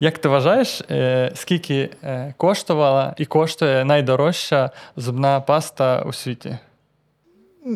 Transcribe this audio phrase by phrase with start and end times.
[0.00, 6.58] Як ти вважаєш, е, скільки е, коштувала і коштує найдорожча зубна паста у світі?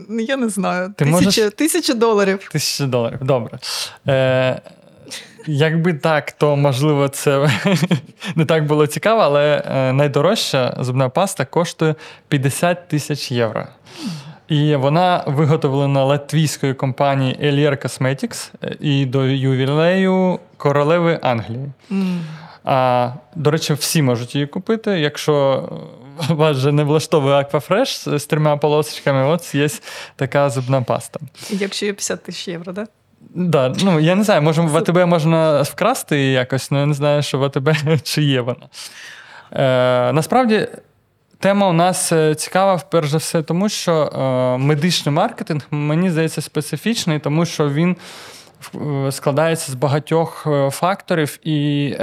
[0.09, 0.95] Я не знаю.
[0.97, 2.49] Ти Тисяча, можеш- тисяча доларів.
[2.53, 3.19] Тисяча доларів.
[3.23, 3.59] Добре.
[4.09, 4.61] Е,
[5.47, 7.51] якби так, то можливо це
[8.37, 11.95] не так було цікаво, але е, найдорожча зубна паста коштує
[12.29, 13.67] 50 тисяч євро.
[14.51, 21.73] І вона виготовлена латвійською компанією Elier Cosmetics е, і до ювілею королеви Англії.
[21.91, 22.21] М.
[22.65, 25.01] А, до речі, всі можуть її купити.
[25.01, 25.69] Якщо
[26.29, 27.47] вас вже не влаштовує
[27.85, 29.69] з, з трьома полосочками, от є
[30.17, 31.21] така зубна паста.
[31.51, 32.89] Якщо є 50 тисяч євро, так?
[33.35, 37.23] Да, ну я не знаю, може в АТБ можна вкрасти якось, але я не знаю,
[37.23, 37.71] що в АТБ
[38.03, 38.69] чи є вона.
[39.53, 40.69] Е, насправді,
[41.41, 46.41] тема у нас е, цікава, перш за все, тому що е, медичний маркетинг, мені здається,
[46.41, 47.97] специфічний, тому що він
[48.75, 51.95] е, складається з багатьох факторів і.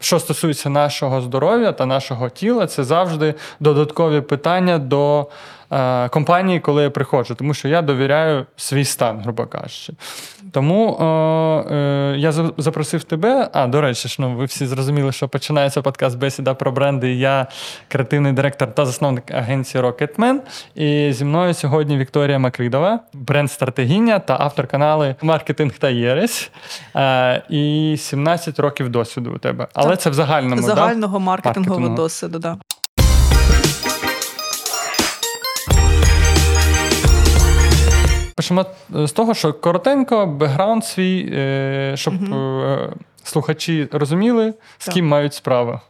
[0.00, 5.26] Що стосується нашого здоров'я та нашого тіла, це завжди додаткові питання до
[5.72, 9.92] е, компанії, коли я приходжу, тому що я довіряю свій стан, грубо кажучи.
[10.52, 11.04] Тому е,
[11.74, 13.48] е, я за- запросив тебе.
[13.52, 17.14] А, до речі, ж, ну, ви всі зрозуміли, що починається подкаст Бесіда про бренди.
[17.14, 17.46] Я
[17.88, 20.36] креативний директор та засновник агенції Rocketman.
[20.74, 26.50] І зі мною сьогодні Вікторія Макридова, бренд-стратегіня та автор каналу Маркетинг та Єресь.
[26.96, 29.66] Е, і 17 років досвіду у тебе.
[29.74, 30.00] Але Так.
[30.00, 30.56] це в загальному.
[30.62, 30.66] да?
[30.66, 31.96] Загального маркетингового Маркетингового.
[31.96, 32.56] досвіду, да.
[38.42, 42.76] Почнемо е, з того, що коротенько, бекграунд свій, е, щоб угу.
[43.24, 44.94] слухачі розуміли, з Так.
[44.94, 45.80] ким мають справу.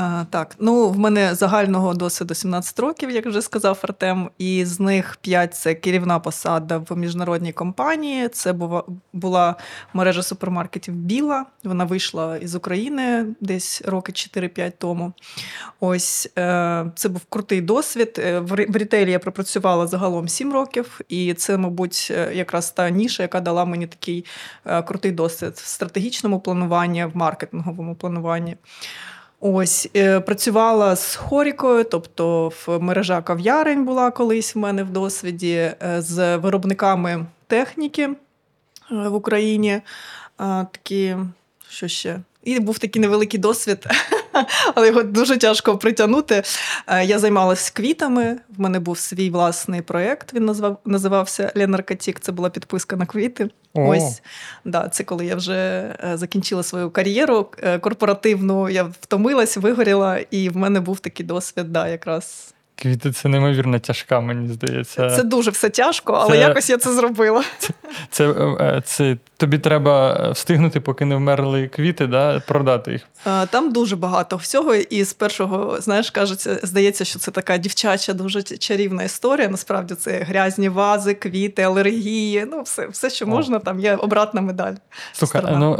[0.00, 4.80] А, так, ну в мене загального досвіду 17 років, як вже сказав Артем, і з
[4.80, 8.28] них 5– це керівна посада в міжнародній компанії.
[8.28, 8.82] Це була,
[9.12, 9.56] була
[9.94, 11.46] мережа супермаркетів Біла.
[11.64, 15.12] Вона вийшла із України десь роки 4-5 тому.
[15.80, 18.16] Ось е, це був крутий досвід.
[18.18, 23.22] Е, В рітейлі я пропрацювала загалом 7 років, і це, мабуть, е, якраз та ніша,
[23.22, 24.24] яка дала мені такий
[24.66, 28.56] е, крутий досвід в стратегічному плануванні, в маркетинговому плануванні.
[29.40, 35.54] Ось е, працювала з хорікою, тобто в мережа кав'ярень була колись в мене в досвіді
[35.54, 38.14] е, з виробниками техніки е,
[38.90, 39.80] в Україні.
[40.36, 41.16] Такі,
[41.68, 42.20] що ще?
[42.44, 43.86] І був такий невеликий досвід,
[44.74, 46.42] але його дуже тяжко притягнути.
[47.04, 48.36] Я займалася квітами.
[48.56, 50.34] В мене був свій власний проєкт.
[50.34, 52.20] Він назвав, називався Ленаркатік.
[52.20, 53.50] Це була підписка на квіти.
[53.74, 53.88] О.
[53.88, 54.22] Ось
[54.64, 55.54] да, це коли я вже
[56.04, 58.68] е, закінчила свою кар'єру е, корпоративну.
[58.68, 61.72] Я втомилась, вигоріла, і в мене був такий досвід.
[61.72, 65.10] Да, якраз Квіти це неймовірно тяжка, мені здається.
[65.10, 67.42] це дуже все тяжко, але Це- якось я це зробила.
[68.10, 73.02] Це, е, це тобі треба встигнути, поки не вмерли квіти, да, продати їх.
[73.26, 78.12] Е, Там дуже багато всього, і з першого, знаєш, кажеться, здається, що це така дівчача,
[78.12, 79.48] дуже чарівна історія.
[79.48, 82.46] Насправді це грязні вази, квіти, алергії.
[82.50, 83.28] Ну, все, все що О.
[83.28, 84.74] можна, там є обратна медаль.
[85.12, 85.58] Слухай, Сторона.
[85.58, 85.74] ну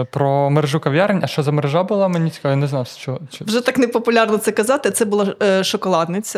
[0.00, 2.08] е, про мережу кав'ярень, а що за мережа була?
[2.08, 3.18] Мені цікаво, я не знав, що.
[3.40, 4.90] Вже так непопулярно це казати.
[4.90, 5.64] Це була е,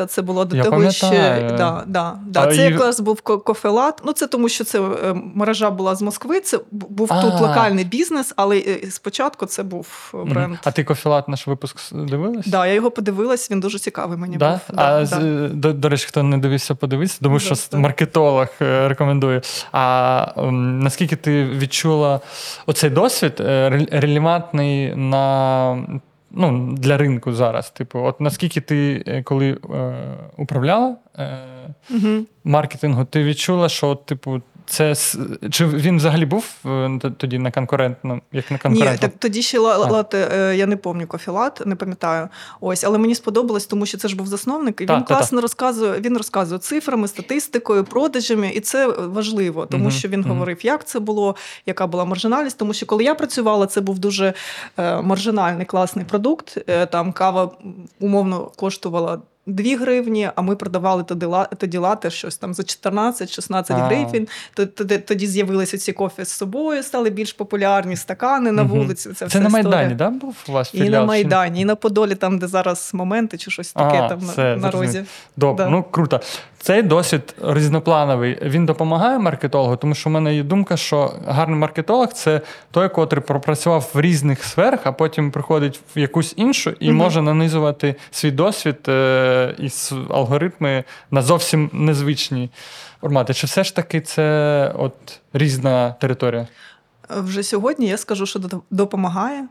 [0.02, 0.14] шоколадниця.
[0.14, 1.56] Це було до Я того, пам'ятаю.
[1.58, 2.46] да, да, да.
[2.46, 4.02] Це і- якраз був кофелат.
[4.04, 6.40] Ну це тому, що це е, мережа була з Москви.
[6.40, 7.22] Це був А.
[7.22, 10.56] тут локальний бізнес, але е, спочатку це був е, бренд.
[10.64, 12.46] А ти кофілат наш випуск дивилась?
[12.46, 14.50] Да, я його подивилась, він дуже цікавий мені Да?
[14.68, 14.78] був.
[14.78, 17.78] а з- До, до речі, хто не дивився, подивитися, тому що Да, да.
[17.78, 19.42] маркетолог рекомендує.
[19.72, 22.20] А наскільки ти відчула
[22.66, 23.32] оцей досвід
[23.90, 25.76] релевантний на.
[26.34, 27.70] Ну, для ринку зараз.
[27.70, 29.58] Типу, от наскільки ти, е, коли е,
[30.36, 31.38] управляла е,
[31.90, 32.24] Угу.
[32.44, 34.94] маркетингу, ти відчула, що, типу, це
[35.50, 39.72] чи він взагалі був е, тоді на конкурентно, як на Ні, так тоді ще ла-
[39.74, 39.90] А.
[39.90, 42.28] лате, е, я не пам'ятаю кофілат, не пам'ятаю.
[42.60, 45.14] Ось, але мені сподобалось, тому що це ж був засновник, і Та, він та, та.
[45.14, 46.00] класно розказує.
[46.00, 50.30] Він розказує цифрами, статистикою, продажами, і це важливо, тому Мгм, що він мгм.
[50.30, 51.36] говорив, як це було,
[51.66, 52.58] яка була маржинальність.
[52.58, 54.32] Тому що коли я працювала, це був дуже
[54.78, 56.58] е, маржинальний класний продукт.
[56.90, 57.50] Там кава
[58.00, 59.18] умовно коштувала.
[59.46, 61.26] 2 гривні, а ми продавали тоді,
[61.58, 64.28] тоді лати щось там за 14-16 гривень.
[64.54, 69.08] Тоді, тоді з'явилися ці кофі з собою, стали більш популярні стакани на вулиці.
[69.08, 69.48] Це, Це вся на.
[69.48, 71.04] Майдані, да, був у вас І на?
[71.04, 74.56] Майдані, і на Подолі, там, де зараз моменти чи щось таке А, там на- все,
[74.56, 75.04] на розі.
[75.36, 75.70] Добре, Да.
[75.70, 76.20] ну круто.
[76.62, 78.38] Цей досвід різноплановий.
[78.42, 83.22] Він допомагає маркетологу, тому що в мене є думка, що гарний маркетолог це той, котрий
[83.22, 86.96] пропрацював в різних сферах, а потім приходить в якусь іншу і Мгм.
[86.96, 89.70] може нанизувати свій досвід е, і
[90.10, 92.50] алгоритми на зовсім незвичні
[93.00, 93.34] формати.
[93.34, 96.46] Чи все ж таки це от різна територія?
[97.10, 99.44] Вже сьогодні я скажу, що допомагає.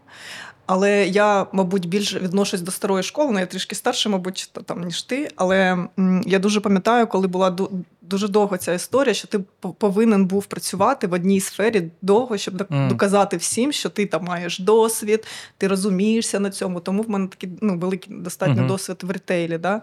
[0.66, 5.02] Але я, мабуть, більше відношусь до старої школи, ну я трішки старше, мабуть, там, ніж
[5.02, 5.32] ти.
[5.36, 5.88] Але
[6.26, 7.58] я дуже пам'ятаю, коли була
[8.02, 9.40] дуже довго ця історія, що ти
[9.78, 12.88] повинен був працювати в одній сфері довго, щоб mm.
[12.88, 15.28] доказати всім, що ти там маєш досвід,
[15.58, 16.80] ти розумієшся на цьому.
[16.80, 18.68] Тому в мене такий ну, великий достатньо mm-hmm.
[18.68, 19.58] досвід в ретейлі.
[19.58, 19.82] Да?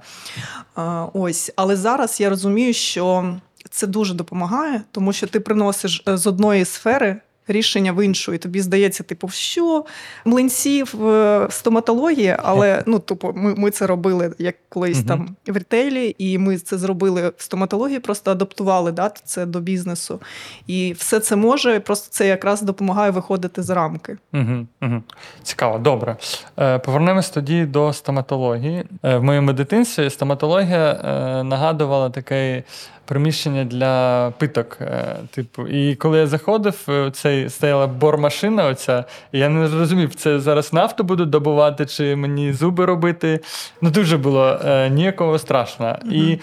[0.75, 1.53] А, ось.
[1.57, 3.37] Але зараз я розумію, що
[3.71, 8.39] це дуже допомагає, тому що ти приносиш е, з одної сфери рішення в іншу, і
[8.39, 9.85] тобі здається, типу, що
[10.25, 15.55] млинців в стоматології, але ну тупо ми ми це робили як колись uh там в
[15.55, 20.21] ретейлі, і ми це зробили в стоматології, просто адаптували да, це до бізнесу.
[20.67, 24.17] І все це може, просто це якраз допомагає виходити з рамки.
[24.35, 25.03] Угу, угу.
[25.43, 26.17] Цікаво, добре.
[26.59, 28.85] Е, Повернемось тоді до стоматології.
[29.03, 32.63] Е, в моєму дитинстві стоматологія е, нагадувала такий
[33.09, 34.79] приміщення для питок.
[34.81, 40.15] Е, типу, І коли я заходив, е, цей стояла бормашина, оця, і я не зрозумів,
[40.15, 43.41] це зараз нафту будуть добувати, чи мені зуби робити.
[43.83, 45.87] Ну, дуже було е, ніякого страшно.
[45.87, 46.13] Mm-hmm.
[46.13, 46.41] І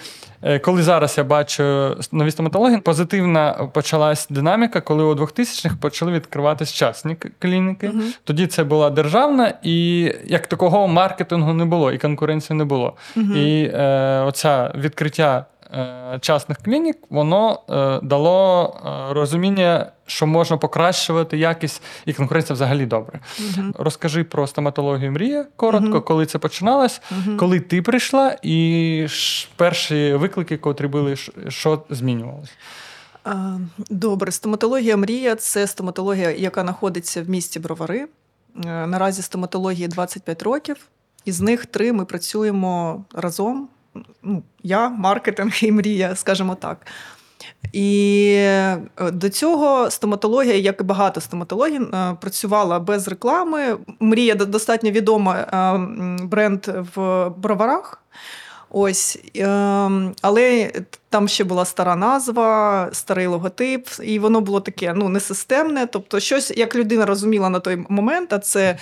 [0.58, 7.16] коли зараз я бачу нові стоматології, позитивна почалась динаміка, коли у 2000-х почали відкриватись частні
[7.38, 7.88] клініки.
[7.88, 8.18] Uh-huh.
[8.24, 12.94] Тоді це була державна, і як такого маркетингу не було, і конкуренції не було.
[13.16, 13.36] Uh-huh.
[13.36, 15.44] І е, оця відкриття
[16.20, 18.76] частних клінік, воно е, дало
[19.10, 23.20] е, розуміння, що можна покращувати якість і конкуренція взагалі добре.
[23.40, 29.06] uh Розкажи про стоматологію мрія коротко, uh коли це починалось, uh коли ти прийшла, і
[29.56, 31.16] перші виклики, котрі були,
[31.48, 32.52] що змінювалося.
[33.90, 38.06] Добре, стоматологія мрія це стоматологія, яка знаходиться в місті Бровари.
[38.64, 40.76] Наразі стоматології 25 років,
[41.24, 43.68] із них три ми працюємо разом
[44.22, 46.86] ну, я, маркетинг і мрія, скажімо так.
[47.72, 48.80] І е,
[49.12, 53.76] до цього стоматологія, як і багато стоматологій, е, працювала без реклами.
[54.00, 56.66] Мрія достатньо відома е, бренд
[56.96, 58.02] в броварах.
[58.70, 59.18] Ось,
[60.22, 60.72] Але
[61.10, 65.86] там ще була стара назва, старий логотип, і воно було таке ну, несистемне.
[65.86, 68.78] Тобто, щось, як людина розуміла на той момент, а це,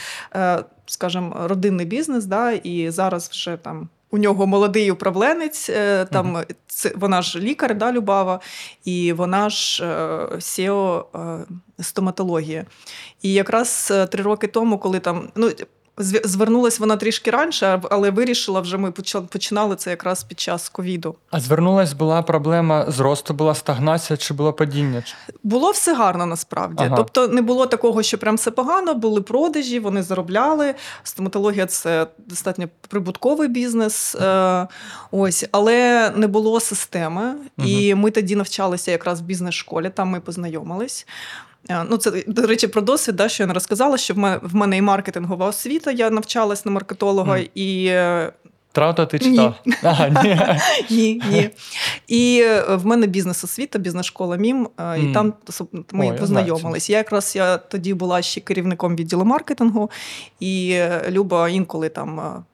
[0.86, 6.54] скажімо, родинний бізнес, да, і зараз вже там у нього молодий управленець, е, там uh-huh.
[6.66, 8.40] це вона ж лікар, да, Любава,
[8.84, 9.84] і вона ж
[10.40, 11.18] Сео е,
[11.82, 12.64] стоматологія.
[13.22, 15.50] І якраз е, три роки тому, коли там ну
[15.98, 18.92] Звернулась вона трішки раніше, але вирішила вже ми
[19.30, 21.14] починали це якраз під час ковіду.
[21.30, 25.02] А звернулась була проблема зросту, була стагнація чи було падіння?
[25.42, 26.84] Було все гарно насправді.
[26.86, 26.96] Ага.
[26.96, 30.74] Тобто не було такого, що прям все погано, були продажі, вони заробляли.
[31.02, 34.14] Стоматологія це достатньо прибутковий бізнес.
[34.14, 34.68] Е,
[35.10, 37.34] ось, але не було системи.
[37.58, 37.68] Угу.
[37.68, 41.06] І ми тоді навчалися якраз в бізнес-школі, там ми познайомились.
[41.70, 44.40] Е, ну, це, до речі, про досвід, да, що я не розказала, що в мене
[44.42, 47.50] в мене і маркетингова освіта, я навчалась на маркетолога, mm.
[47.54, 48.32] і е,
[48.72, 49.54] Травта ти читав?
[49.66, 49.74] Ні.
[49.82, 50.40] Ага, ні.
[50.96, 51.50] ні, ні.
[52.08, 54.68] І е, в мене бізнес-освіта, бізнес-школа МІМ,
[54.98, 55.32] і там
[55.92, 56.90] ми познайомились.
[56.90, 59.90] Я якраз я тоді була ще керівником відділу маркетингу,
[60.40, 60.80] і
[61.10, 62.44] Люба інколи там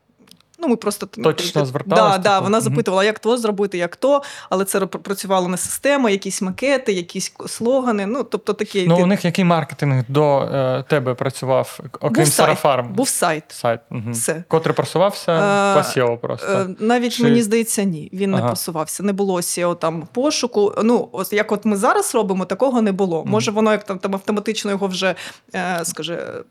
[0.63, 2.19] Ну, ми просто Точно зверталися?
[2.19, 2.45] Да, да, типу?
[2.45, 7.33] Вона запитувала, як то зробити, як то, але це працювало не система, якісь макети, якісь
[7.47, 8.07] слогани.
[8.07, 8.87] Ну, тобто такі.
[8.87, 12.93] Ну, у них який маркетинг до е, тебе працював, окрім Сарафарм?
[12.93, 13.45] Був сайт.
[13.49, 13.81] Сайт.
[13.91, 14.11] Угу.
[14.11, 14.45] Все.
[14.49, 16.53] Котрий просувався е, по SEO просто.
[16.53, 17.23] Е, навіть Чи...
[17.23, 18.11] мені здається, ні.
[18.13, 18.43] Він ага.
[18.43, 19.03] не просувався.
[19.03, 20.75] Не було SEO там пошуку.
[20.83, 23.19] Ну, ось як от ми зараз робимо, такого не було.
[23.19, 23.29] Угу.
[23.29, 25.15] Може, воно як там там автоматично його вже
[25.55, 26.43] е, скаже.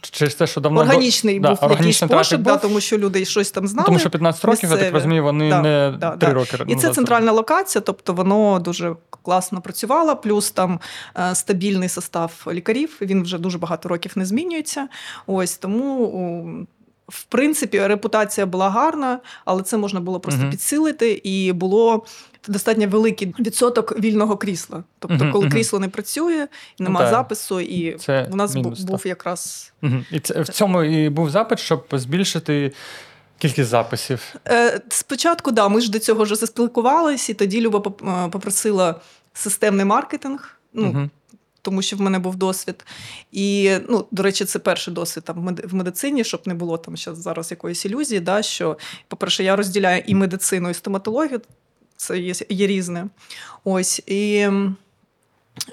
[0.00, 3.66] Через те, що давно органічний був да, якийсь пошук, да, тому що люди щось там
[3.66, 3.86] знали.
[3.86, 4.78] Тому що 15 років, місцеві.
[4.78, 6.34] я так розумію, вони да, не да, 3 да.
[6.34, 6.64] роки.
[6.66, 10.80] І це центральна локація, тобто воно дуже класно працювало, плюс там
[11.18, 12.98] е, стабільний состав лікарів.
[13.00, 14.88] Він вже дуже багато років не змінюється.
[15.26, 16.66] Ось тому.
[17.08, 20.50] В принципі, репутація була гарна, але це можна було просто uh-huh.
[20.50, 22.04] підсилити, і було
[22.48, 24.84] достатньо великий відсоток вільного крісла.
[24.98, 25.52] Тобто, uh-huh, коли uh-huh.
[25.52, 29.06] крісло не працює, немає uh запису, і це у нас мінус, був так.
[29.06, 29.72] якраз
[30.12, 32.72] і це в цьому і був запит, щоб збільшити
[33.38, 34.34] Кількість записів.
[34.48, 39.00] Е, Спочатку, да, ми ж до цього вже заспілкувалися, і тоді Люба е, попросила
[39.34, 40.58] системний маркетинг.
[40.72, 41.10] Ну, угу.
[41.62, 42.84] Тому що в мене був досвід.
[43.32, 47.50] І, ну, до речі, це перший досвід там в медицині, щоб не було там зараз
[47.50, 48.20] якоїсь ілюзії.
[48.20, 48.78] да, що,
[49.08, 51.40] По-перше, я розділяю і медицину, і стоматологію,
[51.96, 53.06] це є є різне.
[53.64, 54.02] Ось.
[54.06, 54.48] І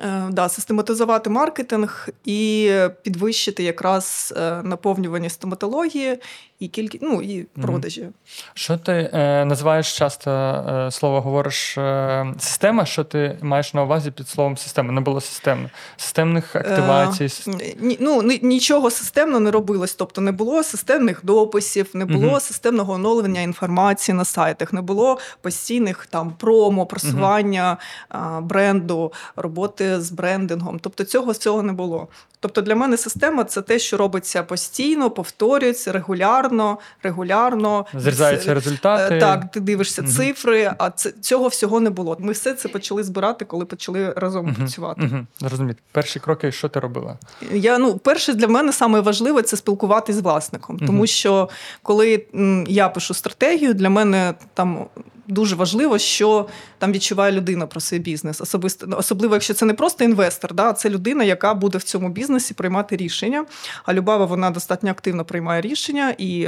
[0.02, 6.18] Е, да, Систематизувати маркетинг і підвищити якраз е, наповнювання стоматології
[6.66, 8.10] і кількість, ну і продажі.
[8.54, 12.86] Що ти е, називаєш часто е, слово говориш е, система?
[12.86, 14.92] Що ти маєш на увазі під словом система?
[14.92, 15.70] Не було системно.
[15.98, 17.30] Системних активацій.
[17.48, 19.94] Е, ні, ну, Нічого системно не робилось.
[19.94, 22.40] Тобто не було системних дописів, не було угу.
[22.40, 27.78] системного оновлення інформації на сайтах, не було постійних там промо, просування
[28.14, 28.42] угу.
[28.42, 30.80] бренду, роботи з брендингом.
[30.80, 32.08] Тобто цього цього не було.
[32.46, 36.55] Тобто для мене система це те, що робиться постійно, повторюється регулярно,
[37.04, 37.86] регулярно.
[37.94, 39.16] Зрізаються результати.
[39.16, 40.12] Е, так, ти дивишся угу.
[40.12, 42.18] цифри, а це, цього всього не було.
[42.20, 44.56] Ми все це почали збирати, коли почали разом угу.
[44.56, 45.02] працювати.
[45.02, 45.26] Угу.
[45.40, 45.80] Зрозуміти.
[45.92, 47.18] Перші кроки, що ти робила?
[47.52, 51.50] Я ну, перше для мене саме важливе це спілкуватися з власником, тому що
[51.84, 52.26] коли
[52.68, 54.86] я пишу стратегію, для мене там
[55.28, 58.42] дуже важливо, що там відчуває людина про свій бізнес.
[58.42, 62.54] Особисто особливо, якщо це не просто інвестор, да, це людина, яка буде в цьому бізнесі
[62.54, 63.46] приймати рішення.
[63.86, 66.48] А Любава вона достатньо активно приймає рішення, і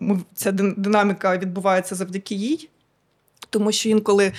[0.00, 2.68] ну, ця динаміка відбувається завдяки їй,
[3.50, 4.32] тому що інколи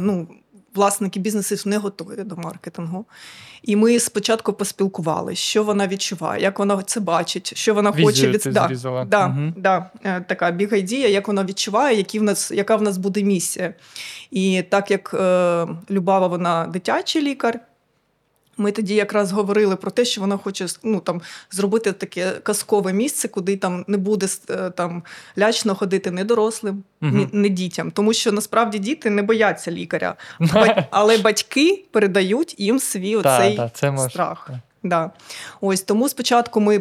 [0.00, 0.28] ну,
[0.74, 3.04] власники бізнесів не готові до маркетингу.
[3.62, 8.28] І ми спочатку поспілкувалися, що вона відчуває, як вона це бачить, що вона Візію хоче
[8.28, 9.52] від да, да, угу.
[9.56, 13.74] да, е, така бігайдія, як вона відчуває, які в нас, яка в нас буде місія.
[14.30, 17.60] І так як е, Любава, вона дитячий лікар.
[18.56, 23.28] Ми тоді якраз говорили про те, що вона хоче ну, там, зробити таке казкове місце,
[23.28, 25.02] куди там не буде е, там,
[25.38, 27.12] лячно ходити не дорослим, угу.
[27.12, 27.90] ні, не дітям.
[27.90, 30.14] Тому що насправді діти не бояться лікаря,
[30.90, 34.50] але батьки передають їм свій оцей та, та, страх.
[34.82, 35.10] Да.
[35.60, 36.80] Ось Тому спочатку ми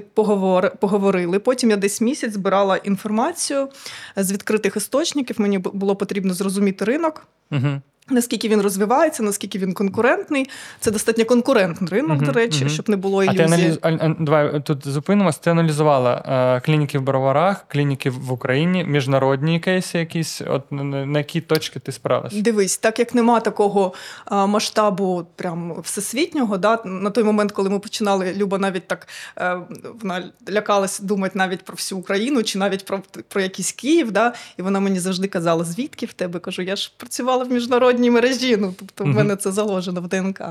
[0.80, 3.70] поговорили, потім я десь місяць збирала інформацію
[4.16, 5.42] з відкритих істочників.
[5.42, 7.28] Мені було потрібно зрозуміти ринок.
[7.52, 7.82] Угу.
[8.10, 12.70] Наскільки він розвивається, наскільки він конкурентний, це достатньо конкурентний ринок, uh-huh, до речі, uh-huh.
[12.70, 13.44] щоб не було ілюзії.
[13.44, 14.16] А ти аналіз...
[14.20, 15.38] Давай тут зупинимось.
[15.38, 16.24] Ти аналізувала
[16.58, 21.92] е, клініки в Броварах, клініки в Україні, міжнародні кейси, якісь от на які точки ти
[21.92, 22.34] справилась?
[22.34, 23.94] Дивись, так як нема такого
[24.32, 29.58] е, масштабу, прям всесвітнього, да на той момент, коли ми починали, Люба навіть так е,
[30.02, 34.12] вона лякалась думати навіть про всю Україну, чи навіть про про якийсь Київ.
[34.12, 38.01] Да, І вона мені завжди казала, звідки в тебе кажу, я ж працювала в міжнародній
[38.02, 38.58] природній мережі.
[38.58, 40.42] Ну, тобто, в мене це заложено в ДНК.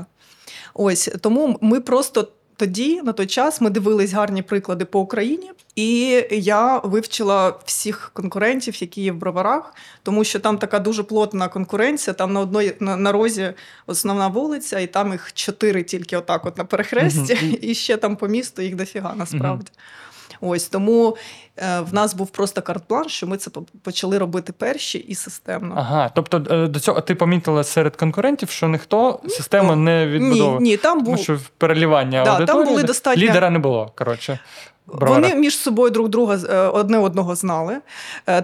[0.73, 2.27] Ось тому ми просто.
[2.55, 8.81] Тоді, на той час, ми дивились гарні приклади по Україні, і я вивчила всіх конкурентів,
[8.81, 12.13] які є в броварах, тому що там така дуже плотна конкуренція.
[12.13, 13.53] Там на одної на, на розі
[13.87, 17.57] основна вулиця, і там їх чотири тільки отак, от на перехресті, uh-huh.
[17.61, 19.71] і ще там по місту їх дофіга насправді.
[19.71, 20.10] Uh-huh.
[20.41, 21.17] Ось тому
[21.57, 25.75] е, в нас був просто карт-план, що ми це почали робити перші і системно.
[25.77, 30.61] Ага, тобто е, до цього ти помітила серед конкурентів, що ніхто систему не відбудовував?
[30.61, 33.23] Ні, ні, там був що переливання да, аудиторії, там були достатньо...
[33.23, 33.91] лідера не було.
[33.95, 34.39] коротше.
[34.87, 35.21] Бровара.
[35.21, 37.77] Вони між собою друг друга е, одне одного знали.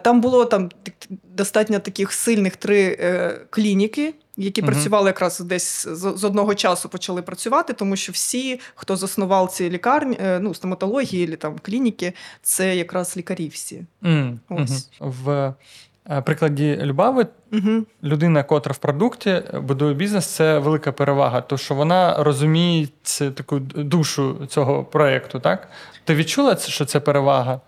[0.02, 0.70] Там було там
[1.24, 2.98] достатньо таких сильних три
[3.50, 4.72] клініки які угу.
[4.72, 9.70] працювали якраз десь з, з одного часу почали працювати, тому що всі, хто заснував ці
[9.70, 13.86] лікарні, е, ну стоматології, там клініки, це якраз лікарі всі.
[14.04, 14.90] Mm, Ось.
[15.00, 15.14] Угу.
[15.26, 15.54] В
[16.10, 17.86] е, прикладі Любави угу.
[18.04, 22.88] людина, котра в продукті будує бізнес, це велика перевага, тому що вона розуміє
[23.36, 25.40] таку душу цього проєкту.
[25.40, 25.68] Так?
[26.04, 27.62] Ти відчула, що це перевага?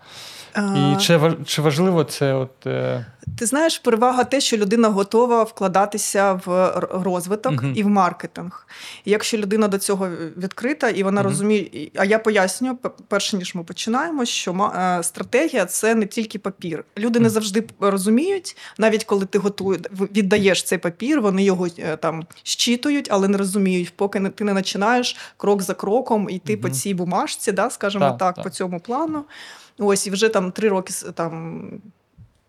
[0.56, 2.34] І чи чи важливо це?
[2.34, 2.66] От...
[2.66, 3.06] Е,
[3.38, 8.66] Ти знаєш, перевага те, що людина готова вкладатися в розвиток uh і в маркетинг.
[9.04, 12.78] І якщо людина до цього відкрита і вона uh розуміє, а я пояснюю,
[13.08, 16.84] перше ніж ми починаємо, що е, стратегія це не тільки папір.
[16.98, 22.26] Люди не завжди розуміють, навіть коли ти готуєш, віддаєш цей папір, вони його е, там
[22.42, 27.52] щитують, але не розуміють, поки ти не починаєш крок за кроком йти по цій бумажці,
[27.52, 29.24] да, скажімо так, так, так, по цьому плану.
[29.80, 31.62] Ось і вже там три роки там.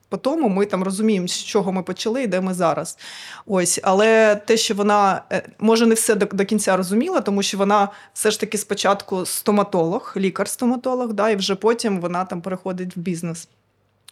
[0.10, 2.98] По тому ми там розуміємо, з чого ми почали і де ми зараз.
[3.46, 7.58] Ось, Але те, що вона е, може не все до, до кінця розуміла, тому що
[7.58, 13.00] вона все ж таки спочатку стоматолог, лікар-стоматолог, да, і вже потім вона там переходить в
[13.00, 13.48] бізнес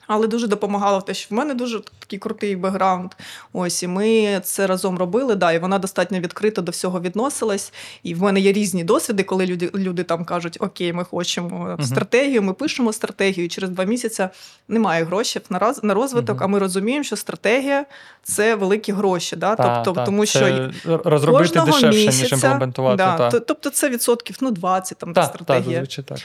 [0.10, 3.12] але дуже допомагала в те, що в мене дуже такий крутий бекграунд.
[3.54, 5.36] Ось і ми це разом робили.
[5.36, 7.74] Да, І вона достатньо відкрито до всього відносилась.
[8.04, 11.86] І в мене є різні досвіди, коли люди люди там кажуть, окей, ми хочемо uh-huh.
[11.86, 13.46] стратегію, ми пишемо стратегію.
[13.46, 14.28] і Через два місяці
[14.68, 16.38] немає грошей на раз на розвиток.
[16.38, 16.44] Uh-huh.
[16.44, 17.86] А ми розуміємо, що стратегія
[18.24, 19.36] це великі гроші.
[19.36, 19.56] Да?
[19.56, 20.06] Та, тобто, та.
[20.06, 22.98] тому що розробити дешевше, місяця, ніж імплементувати.
[22.98, 23.40] Да, та.
[23.40, 25.86] Тобто це відсотків ну 20 там та, стратегія.
[25.86, 26.20] Та, так.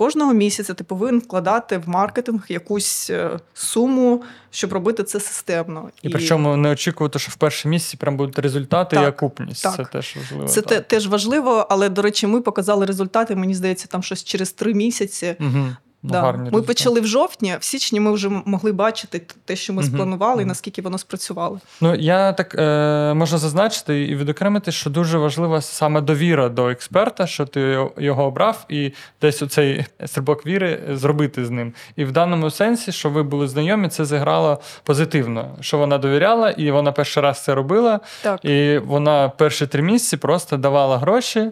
[0.00, 5.90] Кожного місяця ти повинен вкладати в маркетинг якусь е, суму, щоб робити це системно.
[6.02, 6.12] І, і...
[6.12, 9.62] причому не очікувати, що в перший місяці прям будуть результати так, і окупність.
[9.62, 9.76] Так.
[9.76, 10.48] Це теж важливо.
[10.48, 10.88] Це так.
[10.88, 13.36] теж важливо, але, до речі, ми показали результати.
[13.36, 15.36] Мені здається, там щось через три місяці.
[15.40, 15.66] Угу.
[16.02, 16.20] Ну, Да.
[16.20, 16.66] гарні Ми результати.
[16.66, 19.90] почали в жовтні, в січні ми вже могли бачити те, що ми Мгм.
[19.92, 21.60] спланували, і наскільки воно спрацювало.
[21.80, 27.26] Ну, я так е, можу зазначити і відокремити, що дуже важлива саме довіра до експерта,
[27.26, 31.72] що ти його обрав, і десь оцей стрибок віри зробити з ним.
[31.96, 36.70] І в даному сенсі, що ви були знайомі, це зіграло позитивно, що вона довіряла, і
[36.70, 38.44] вона перший раз це робила, Так.
[38.44, 41.50] і вона перші три місяці просто давала гроші.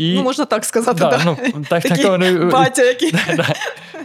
[0.00, 0.14] І...
[0.14, 1.20] Ну, можна так сказати, да, да.
[1.24, 1.36] ну,
[1.68, 3.12] так, Такий так, воно, батя, який.
[3.36, 3.46] Да,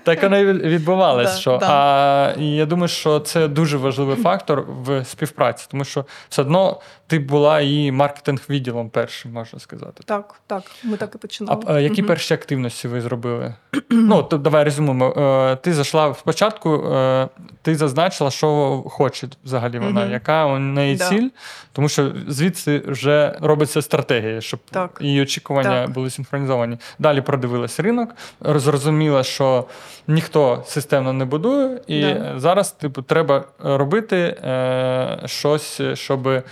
[0.04, 1.34] так воно і відбувалося.
[1.34, 1.68] Да, що, да.
[1.70, 6.80] А, і я думаю, що це дуже важливий фактор в співпраці, тому що все одно
[7.07, 10.03] ти була і маркетинг-відділом першим, можна сказати.
[10.05, 11.63] Так, так, ми так і А починали.
[11.69, 12.07] е, які Мгм.
[12.07, 13.53] перші активності ви зробили?
[13.89, 15.13] ну, то давай резюмуємо.
[15.17, 17.27] Е, Ти зайшла спочатку, е,
[17.62, 21.09] ти зазначила, що хоче взагалі вона, яка у неї Да.
[21.09, 21.29] ціль,
[21.71, 24.97] тому що звідси вже робиться стратегія, щоб Так.
[25.01, 25.89] її очікування Так.
[25.89, 26.77] були синхронізовані.
[27.00, 28.09] Далі продивилась ринок,
[28.41, 29.65] зрозуміла, що
[30.07, 32.33] ніхто системно не будує, і Да.
[32.39, 36.43] зараз типу, треба робити е, щось, щоб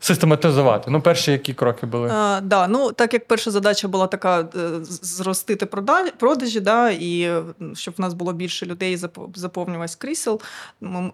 [0.00, 0.90] систематизувати.
[0.90, 2.08] Ну, перші які кроки були?
[2.12, 4.46] А, да, ну, так як перша задача була така е,
[4.84, 7.42] зростити прода- продажі, да, і е,
[7.74, 10.40] щоб в нас було більше людей, зап- заповнювалось крісел,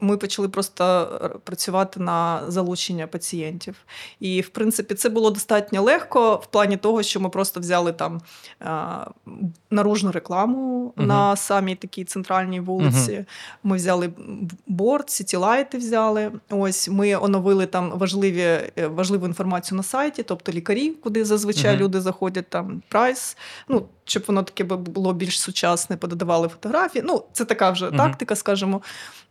[0.00, 0.85] ми почали просто
[1.25, 3.75] е, працювати на залучення пацієнтів.
[4.21, 8.21] І, в принципі, це було достатньо легко в плані того, що ми просто взяли там
[9.71, 11.07] наружну рекламу Мгм.
[11.07, 13.25] на самій такій центральній вулиці.
[13.62, 14.11] Ми взяли
[14.66, 16.33] борт, сітілайти взяли.
[16.50, 21.85] Ось ми оновили там важливі, е, важливу інформацію на сайті, тобто лікарі, куди зазвичай Мгм.
[21.85, 23.37] люди заходять, там прайс.
[23.68, 27.04] Ну, щоб воно таке було більш сучасне, пододавали фотографії.
[27.09, 27.97] Ну, це така вже Мгм.
[27.97, 28.83] тактика, скажімо.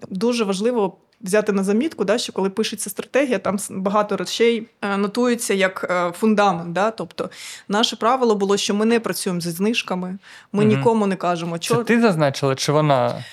[0.10, 0.98] Дуже важливо.
[1.22, 6.12] Взяти на замітку, да, що коли пишеться стратегія, там багато речей е, нотуються як е,
[6.20, 6.74] фундамент.
[6.74, 6.92] Да?
[6.92, 7.30] Тобто,
[7.68, 10.18] наше правило було, що ми не працюємо зі знижками,
[10.52, 10.78] ми Мгм.
[10.78, 13.24] нікому не кажемо, Це що ти зазначила, чи вона?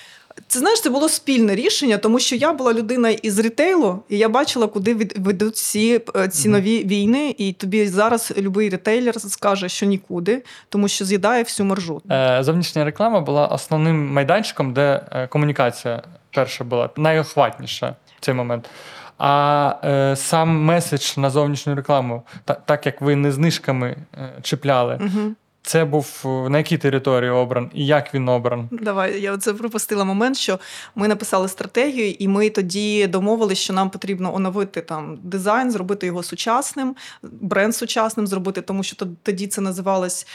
[0.47, 4.29] Це знаєш, це було спільне рішення, тому що я була людина із ретейлу, і я
[4.29, 7.35] бачила, куди від- ведуть ці е, цінові війни.
[7.37, 12.01] І тобі зараз будь-який ретейлер скаже, що нікуди, тому що з'їдає всю маржу.
[12.11, 16.03] Е, Зовнішня реклама була основним майданчиком, де е, комунікація
[16.35, 18.69] перша була найохватніша в цей момент.
[19.17, 24.99] А е, сам меседж на зовнішню рекламу, та, так як ви не знижками е, чіпляли,
[25.01, 25.31] Угу.
[25.63, 28.67] Це був е, на якій території обран і як він обран?
[28.71, 30.59] Давай, я це пропустила момент, що
[30.95, 36.23] ми написали стратегію, і ми тоді домовилися, що нам потрібно оновити там дизайн, зробити його
[36.23, 40.27] сучасним, бренд сучасним зробити, тому що тод- тоді це називалось.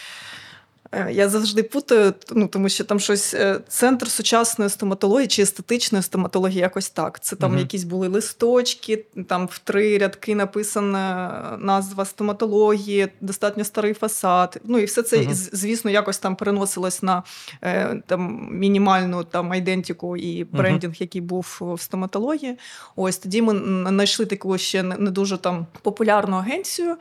[0.92, 6.02] Е, Я завжди путаю, ну тому що там щось е, центр сучасної стоматології чи естетичної
[6.02, 7.20] стоматології, якось так.
[7.20, 7.58] Це там Мгм.
[7.60, 14.60] якісь були листочки, там в три рядки написана назва стоматології, достатньо старий фасад.
[14.64, 17.22] Ну і все це, з- звісно, якось там переносилось на
[17.62, 22.58] е, там мінімальну там айдентику і брендінг, який був в стоматології.
[22.96, 23.54] Ось тоді ми
[23.88, 26.96] знайшли таку ще не дуже там популярну агенцію.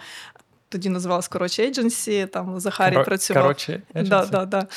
[0.69, 3.43] Тоді називалась коротше Agency, там Захарій Коро- працював.
[3.43, 4.67] Коротше, Да, да, да.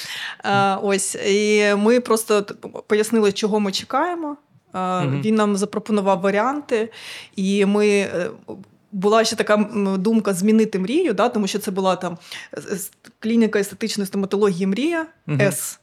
[0.42, 2.46] А, ось і ми просто
[2.86, 4.36] пояснили, чого ми чекаємо.
[4.72, 5.20] А, Мгм.
[5.22, 6.92] Він нам запропонував варіанти,
[7.36, 7.88] і ми.
[7.88, 8.30] е,
[8.92, 9.56] Була ще така
[9.98, 12.18] думка змінити мрію, да, тому що це була там
[12.54, 12.60] е,
[13.18, 15.06] клініка естетичної стоматології Мрія.
[15.40, 15.80] С.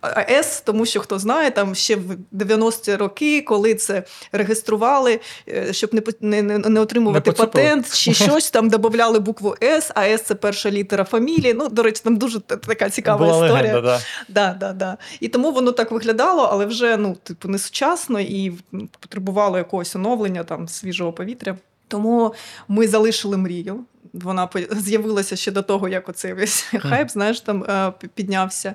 [0.00, 5.72] А С, тому що хто знає, там ще в 90-ті роки, коли це реєстрували, е,
[5.72, 10.22] щоб не, не, не, отримувати Не патент чи щось, там додавали букву С, а С
[10.22, 11.54] це перша літера фамілії.
[11.54, 13.74] Ну, до речі, там дуже така цікава Була історія.
[13.74, 14.00] легенда, да.
[14.28, 14.96] Да, да, да.
[15.20, 18.52] І тому воно так виглядало, але вже ну, типу, не сучасно і
[19.00, 21.56] потребувало якогось оновлення, там, свіжого повітря.
[21.88, 22.34] Тому
[22.68, 23.84] ми залишили мрію.
[24.12, 28.74] Вона з'явилася ще до того, як оцей весь хайп, знаєш, там е, піднявся.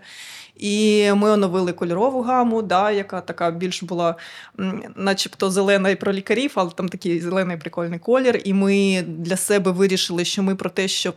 [0.61, 4.15] І ми оновили кольорову гаму, да, яка така більш була,
[4.95, 8.41] начебто, зелена і про лікарів, але там такий зелений прикольний колір.
[8.43, 11.15] І ми для себе вирішили, що ми про те, щоб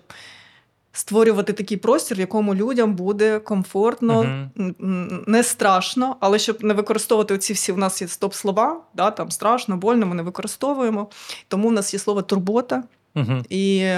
[0.93, 4.23] створювати такий простір, в якому людям буде комфортно,
[4.59, 9.31] м, не страшно, але щоб не використовувати оці всі, у нас є стоп-слова, да, там
[9.31, 11.09] страшно, больно, ми не використовуємо.
[11.49, 12.83] Тому в нас є слово турбота.
[13.17, 13.43] Угу.
[13.49, 13.95] І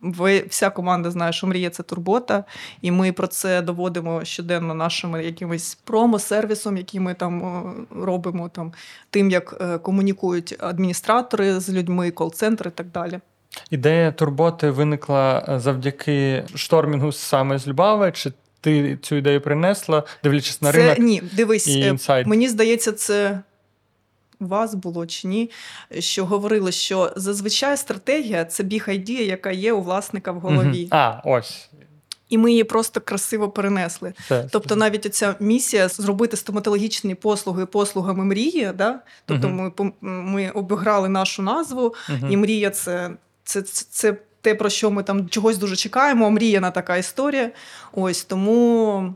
[0.00, 2.44] ви, вся команда знає, що мрія це турбота,
[2.82, 8.72] і ми про це доводимо щоденно нашими якимось промо-сервісом, який ми там робимо, там,
[9.10, 13.20] тим, як е, комунікують адміністратори з людьми, кол-центри і так далі.
[13.70, 20.62] Ідея турботи виникла е, завдяки штормінгу саме з Любави, чи ти цю ідею принесла, дивлячись
[20.62, 23.40] на це ринок ні, дивись, і е, мені здається, це.
[24.40, 25.50] Вас було чи ні,
[25.98, 30.80] що говорили, що зазвичай стратегія це біг ідея, яка є у власника в голові.
[30.80, 30.88] Мгм.
[30.90, 31.68] А, ось.
[32.28, 34.12] і ми її просто красиво перенесли.
[34.28, 38.72] Це, Тобто, навіть ця місія зробити стоматологічні послуги послугами мрії.
[38.74, 39.00] Да?
[39.26, 39.72] Тобто, Мгм.
[39.78, 42.32] ми ми обіграли нашу назву, Мгм.
[42.32, 43.10] і мрія це,
[43.44, 46.30] це, це, це те, про що ми там чогось дуже чекаємо.
[46.30, 47.50] Мріяна така історія.
[47.92, 49.14] Ось тому.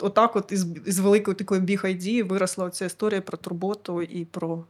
[0.00, 4.64] Отак, от із, із великої такої біг ID виросла ця історія про турботу і про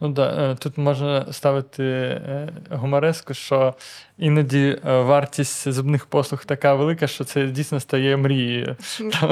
[0.00, 3.74] Ну да, е, тут можна ставити е, гумореску, що
[4.18, 8.76] іноді е, вартість зубних послуг така велика, що це дійсно стає мрією.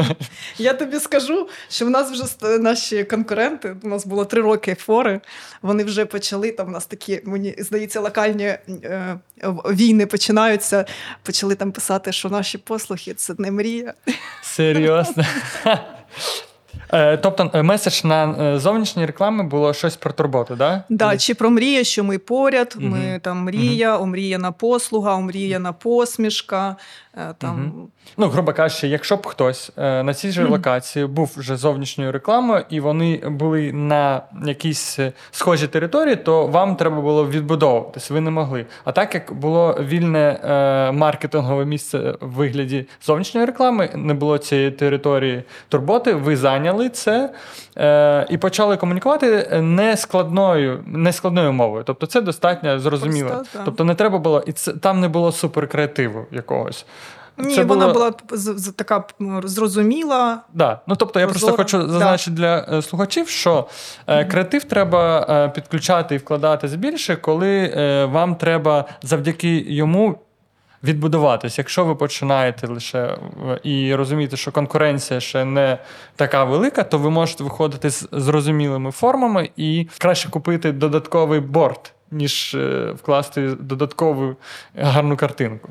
[0.59, 5.21] Я тобі скажу, що в нас вже наші конкуренти, у нас було три роки фори.
[5.63, 6.69] Вони вже почали там.
[6.69, 9.19] У нас такі, мені здається, локальні е,
[9.65, 10.85] війни починаються.
[11.23, 13.95] Почали там писати, що наші послуги це не мрія.
[14.43, 15.25] Серйозно.
[16.93, 20.83] Е, Тобто е, меседж на зовнішні зовнішній реклами було щось про турботу, да?
[20.89, 26.77] Да, чи про мрію, що ми поряд, ми там мрія, омріяна послуга, омріяна посмішка.
[27.17, 27.89] Е, Там Мгм.
[28.17, 32.65] Ну, грубо кажучи, якщо б хтось е, на цій же локації був вже зовнішньою рекламою,
[32.71, 38.31] і вони були на якійсь е, схожій території, то вам треба було відбудовуватись, ви не
[38.31, 38.67] могли.
[38.85, 40.41] А так як було вільне
[40.95, 47.33] маркетингове місце в вигляді зовнішньої реклами, не було цієї території турботи, ви зайняли це
[48.31, 51.85] і почали комунікувати не складною, не складною мовою.
[51.87, 53.31] Тобто це достатньо зрозуміло.
[53.31, 53.59] Просто.
[53.65, 56.87] Тобто не треба було, і це там не було суперкреативу якогось.
[57.39, 59.05] Ні, Це вона було- була з- з- така
[59.45, 60.39] зрозуміла.
[60.55, 60.81] Да.
[60.87, 63.67] Ну, тобто, я просто хочу зазначити для е, слухачів, що
[64.07, 70.19] е, креатив треба е, підключати і вкладати більше, коли е, вам треба завдяки йому
[70.85, 71.59] відбудуватись.
[71.59, 73.19] Якщо ви починаєте лише
[73.63, 75.79] і розумієте, що конкуренція ще не
[76.17, 82.57] така велика, то ви можете виходити з зрозумілими формами і краще купити додатковий борт, ніж
[82.95, 84.37] вкласти додаткову
[84.77, 85.69] гарну картинку.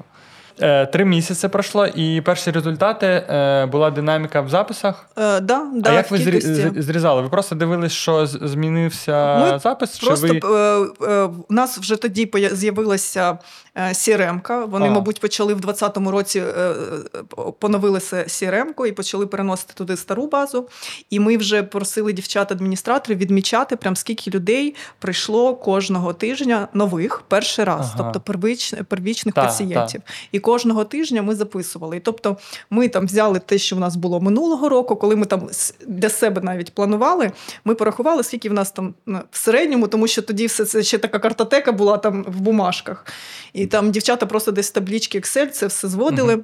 [0.61, 5.09] Е, Три місяці пройшло, і перші результати е, була динаміка в записах.
[5.17, 6.81] Е, да, да, а як ви кількості.
[6.81, 7.21] зрізали?
[7.21, 9.99] Ви просто дивились, що змінився Ми запис?
[9.99, 10.39] Просто чи ви...
[10.43, 13.37] е, е, у нас вже тоді з'явилася
[13.75, 14.65] CRM-ка.
[14.65, 14.91] Вони, А.
[14.91, 20.67] мабуть, почали в 2020 році е, е, CRM-ку і почали переносити туди стару базу.
[21.09, 27.91] І ми вже просили дівчат-адміністраторів відмічати, прям скільки людей прийшло кожного тижня нових перший раз,
[27.93, 28.03] Ага.
[28.03, 30.01] тобто первич, первічних Та, пацієнтів.
[30.31, 31.97] І кожного тижня ми записували.
[31.97, 32.37] І тобто
[32.69, 35.49] ми там взяли те, що в нас було минулого року, коли ми там
[35.87, 37.31] для себе навіть планували.
[37.65, 40.97] Ми порахували, скільки в нас там ну, в середньому, тому що тоді все це ще
[40.97, 43.05] така картотека була там в бумажках.
[43.53, 46.43] І там дівчата просто десь таблічки Excel це все зводили.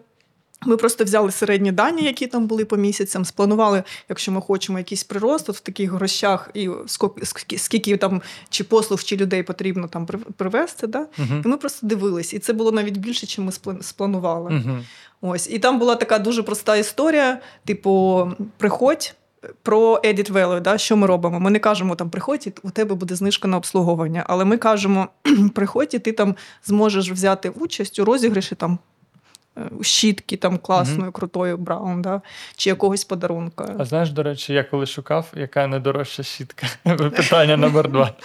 [0.66, 5.04] Ми просто взяли середні дані, які там були по місяцям, спланували, якщо ми хочемо якийсь
[5.04, 6.70] прирост от в таких грошах, і
[7.24, 10.06] скільки, скільки, там чи послуг, чи людей потрібно там
[10.38, 10.88] привезти.
[10.88, 11.00] Да?
[11.00, 11.42] Угу.
[11.46, 12.34] І ми просто дивились.
[12.34, 14.64] І це було навіть більше, чим ми сплан- спланували.
[14.66, 14.78] Угу.
[15.22, 19.14] Ось, і там була така дуже проста історія: типу, приходь.
[19.64, 21.40] Про edit value, да, що ми робимо?
[21.40, 24.24] Ми не кажемо там приходь, у тебе буде знижка на обслуговування.
[24.28, 25.08] Але ми кажемо:
[25.56, 28.80] приходь, і ти там зможеш взяти участь у розіграші там
[29.82, 32.22] щітки там класної, крутої браун, да,
[32.56, 33.76] чи якогось подарунка.
[33.80, 36.68] А знаєш, до речі, я коли шукав, яка найдорожча щітка?
[36.98, 38.10] Питання номер два.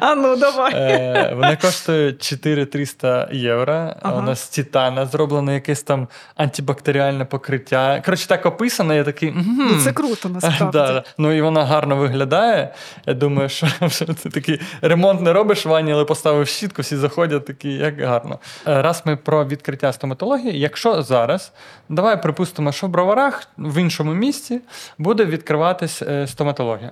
[0.00, 0.72] А ну давай.
[0.74, 3.72] Е, Вона коштує 4300 євро.
[4.02, 4.14] Ага.
[4.14, 8.02] Вона з титана, зроблено якесь там антибактеріальне покриття.
[8.04, 9.32] Коротше, так описано, я такий.
[9.58, 10.64] Ну, це круто насправді.
[10.78, 11.04] Да, да.
[11.18, 12.74] Ну і вона гарно виглядає.
[13.06, 16.96] Я думаю, що, що ти такий ремонт не робиш в ванні, але поставив щітку, всі
[16.96, 18.38] заходять такі, як гарно.
[18.68, 21.52] Е, Раз ми про відкриття стоматології, якщо зараз,
[21.88, 24.60] давай припустимо, що в броварах в іншому місті
[24.98, 26.90] буде відкриватись е, стоматологія.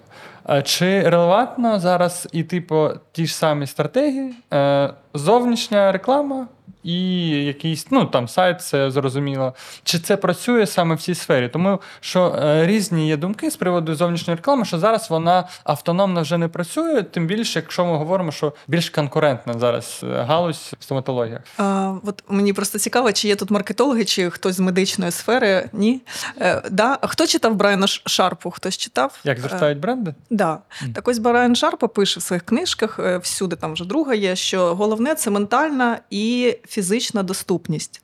[0.48, 4.34] Е, Чи релевантно зараз іти по тій ж самій стратегії?
[4.52, 6.46] Е, Зовнішня реклама
[6.84, 9.54] і якийсь ну там сайт, це зрозуміло.
[9.84, 11.48] Чи це працює саме в цій сфері?
[11.48, 16.38] Тому що е, різні є думки з приводу зовнішньої реклами, що зараз вона автономно вже
[16.38, 21.38] не працює, тим більше, якщо ми говоримо, що більш конкурентна зараз е, галузь в стоматології.
[21.58, 25.68] А, от мені просто цікаво, чи є тут маркетологи, чи хтось з медичної сфери.
[25.72, 26.00] Ні.
[26.40, 26.98] Е, да.
[27.00, 28.50] А хто читав Брайана Шарпу?
[28.50, 29.20] Хтось читав?
[29.24, 30.14] Як зростають бренди?
[30.30, 30.58] Да.
[30.82, 30.92] Мгм.
[30.92, 34.74] Так ось Брайан Шарпа пише в своїх книжках, е, всюди там вже друга є, що
[34.74, 38.00] головне це ментальна і фізична доступність.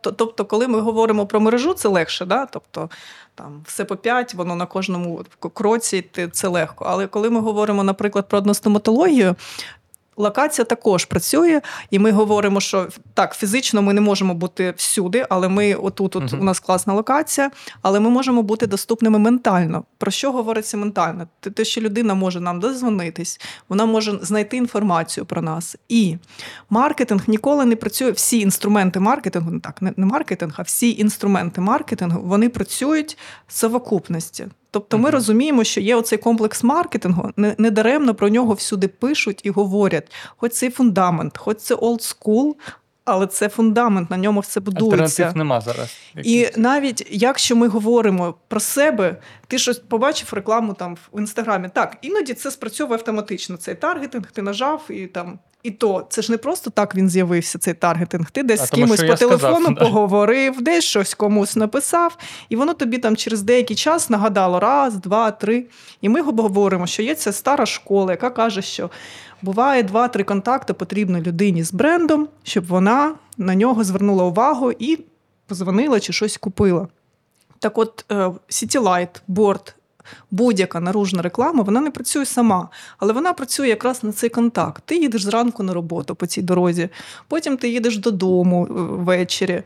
[0.00, 2.46] Тобто, коли ми говоримо про мережу, це легше, да?
[2.46, 2.90] тобто
[3.34, 6.84] там все по п'ять, воно на кожному кроці це легко.
[6.88, 9.36] Але коли ми говоримо, наприклад, про одностоматологію,
[10.18, 15.48] Локація також працює, і ми говоримо, що так, фізично ми не можемо бути всюди, але
[15.48, 16.40] ми отут от Мгм.
[16.40, 17.50] у нас класна локація,
[17.82, 19.84] але ми можемо бути доступними ментально.
[19.98, 21.28] Про що говориться ментально?
[21.40, 25.76] Те- що людина може нам дозвонитись, вона може знайти інформацію про нас.
[25.88, 26.16] І
[26.70, 28.10] маркетинг ніколи не працює.
[28.10, 33.52] Всі інструменти маркетингу, не так, не, не маркетинг, а всі інструменти маркетингу вони працюють в
[33.54, 34.46] совокупності.
[34.70, 37.70] Тобто ми розуміємо, що є оцей комплекс маркетингу, не, не
[38.14, 40.12] про нього всюди пишуть і говорять.
[40.36, 42.54] Хоч це фундамент, хоч це old school,
[43.04, 45.22] але це фундамент, на ньому все будується.
[45.22, 45.96] Альтернатив нема зараз.
[46.16, 51.68] І навіть якщо ми говоримо про себе, ти щось побачив рекламу там в інстаграмі.
[51.74, 53.56] Так, іноді це спрацьовує автоматично.
[53.56, 55.38] Цей таргетинг, ти нажав і там.
[55.68, 58.30] І то це ж не просто так він з'явився, цей таргетинг.
[58.30, 59.80] Ти десь А з кимось по я сказав, телефону да.
[59.84, 62.16] поговорив, десь щось комусь написав,
[62.48, 65.66] і воно тобі там через деякий час нагадало раз, два, три.
[66.00, 68.90] І ми говоримо, що є ця стара школа, яка каже, що
[69.42, 74.98] буває два-три контакти потрібно людині з брендом, щоб вона на нього звернула увагу і
[75.46, 76.88] позвонила чи щось купила.
[77.58, 78.14] Так от, е,
[78.48, 79.74] City Light, борт,
[80.30, 82.68] будь-яка наружна реклама, вона не працює сама,
[82.98, 84.82] але вона працює якраз на цей контакт.
[84.86, 86.88] Ти їдеш зранку на роботу по цій дорозі,
[87.28, 89.62] потім ти їдеш додому е, ввечері.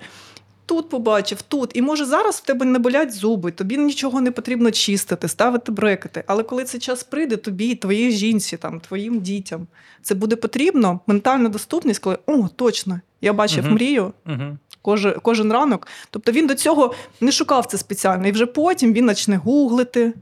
[0.67, 1.71] Тут побачив, тут.
[1.75, 6.25] І може зараз в тебе не болять зуби, тобі нічого не потрібно чистити, ставити брекети.
[6.27, 9.67] Але коли цей час прийде, тобі, твоїй жінці, там, твоїм дітям,
[10.03, 11.01] це буде потрібно.
[11.07, 13.75] Ментальна доступність, коли о, точно, я бачив Мгм.
[13.75, 14.59] мрію, Мгм.
[14.83, 15.87] кожен, кожен ранок.
[16.11, 18.27] Тобто він до цього не шукав це спеціально.
[18.29, 20.13] І вже потім він почне гуглити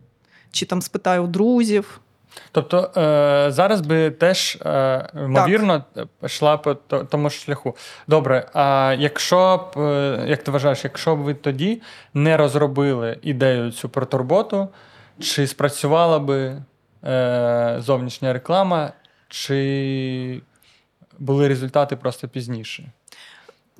[0.50, 2.00] чи там спитає у друзів.
[2.52, 5.84] Тобто е, зараз би теж е, ймовірно
[6.22, 6.74] йшла по
[7.10, 7.76] тому ж шляху.
[8.08, 11.82] Добре, а якщо б, е, як ти вважаєш, якщо б ви тоді
[12.14, 14.68] не розробили ідею цю про турботу,
[15.20, 16.62] чи спрацювала би
[17.04, 18.92] е, зовнішня реклама,
[19.28, 20.42] чи
[21.18, 22.92] були результати просто пізніше?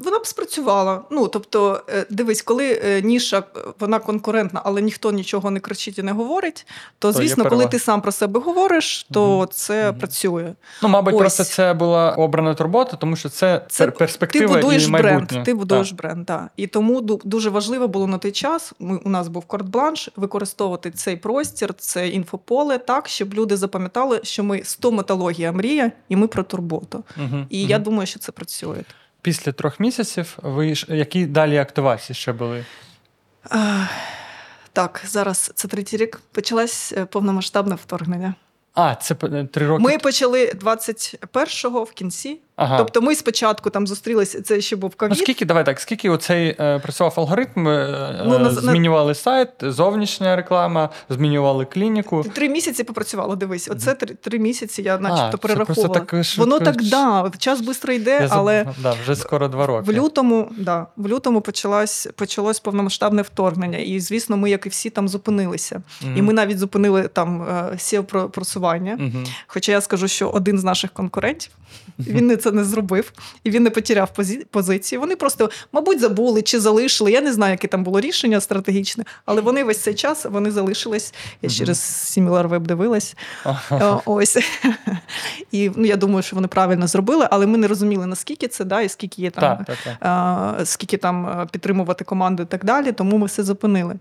[0.00, 1.02] Вона б спрацювала.
[1.10, 5.98] Ну тобто, е, дивись, коли е, ніша е, вона конкурентна, але ніхто нічого не кричить
[5.98, 6.66] і не говорить,
[6.98, 9.48] то То звісно, коли ти сам про себе говориш, то Мгм.
[9.52, 9.98] це Мгм.
[9.98, 10.52] працює.
[10.82, 11.20] Ну, мабуть, Ось.
[11.20, 15.32] просто це була обрана турбота, тому що це, Це перспектива ти будуєш і бренд.
[15.44, 15.96] Ти будуєш Так.
[15.98, 16.48] бренд, так.
[16.56, 18.72] І тому ду- дуже важливо було на той час.
[18.78, 24.44] Ми у нас був корт-бланш, використовувати цей простір, це інфополе, так щоб люди запам'ятали, що
[24.44, 27.04] ми стоматологія мрія, і ми про турботу.
[27.16, 27.46] Мгм.
[27.50, 28.82] І я думаю, що це працює.
[29.22, 32.64] Після трьох місяців ви які далі активації ще були?
[34.72, 36.20] Так, зараз це третій рік.
[36.32, 38.34] Почалось е, повномасштабне вторгнення.
[38.74, 39.82] А, це п- три роки.
[39.82, 42.38] Ми почали 21-го в кінці.
[42.60, 42.78] Ага.
[42.78, 44.42] Тобто ми спочатку там зустрілися.
[44.42, 47.68] Це ще був Ну, скільки, давай так, скільки оцей е, працював алгоритм?
[47.68, 52.24] Е, Ну, е, на- на- змінювали сайт, зовнішня реклама, змінювали клініку.
[52.34, 53.36] Три місяці попрацювало.
[53.36, 55.94] Дивись, оце три, три місяці я начебто це перераховувала.
[55.94, 59.90] так Воно так да, час швидко йде, Я заб- але да, вже скоро два роки.
[59.92, 63.78] в лютому, да, в лютому почалось, почалось повномасштабне вторгнення.
[63.78, 65.82] І звісно, ми, як і всі, там зупинилися.
[66.02, 66.16] Мгм.
[66.16, 67.46] І ми навіть зупинили там
[67.78, 68.96] сів просування.
[69.00, 69.24] Мгм.
[69.46, 71.50] Хоча я скажу, що один з наших конкурентів
[71.98, 73.12] він не це не зробив
[73.44, 74.98] і він не потеряв позі- позиції.
[74.98, 77.12] Вони просто, мабуть, забули чи залишили.
[77.12, 81.14] Я не знаю, яке там було рішення стратегічне, але вони весь цей час вони залишились.
[81.42, 81.56] Я Мгм.
[81.56, 81.78] через
[82.16, 83.14] SimilarWeb дивилась.
[83.72, 84.38] Е, Ось.
[85.52, 88.80] І ну, я думаю, що вони правильно зробили, але ми не розуміли, наскільки це, да,
[88.80, 89.66] і скільки є там.
[90.00, 93.94] А, Скільки там е, підтримувати команду і так далі, тому ми все зупинили.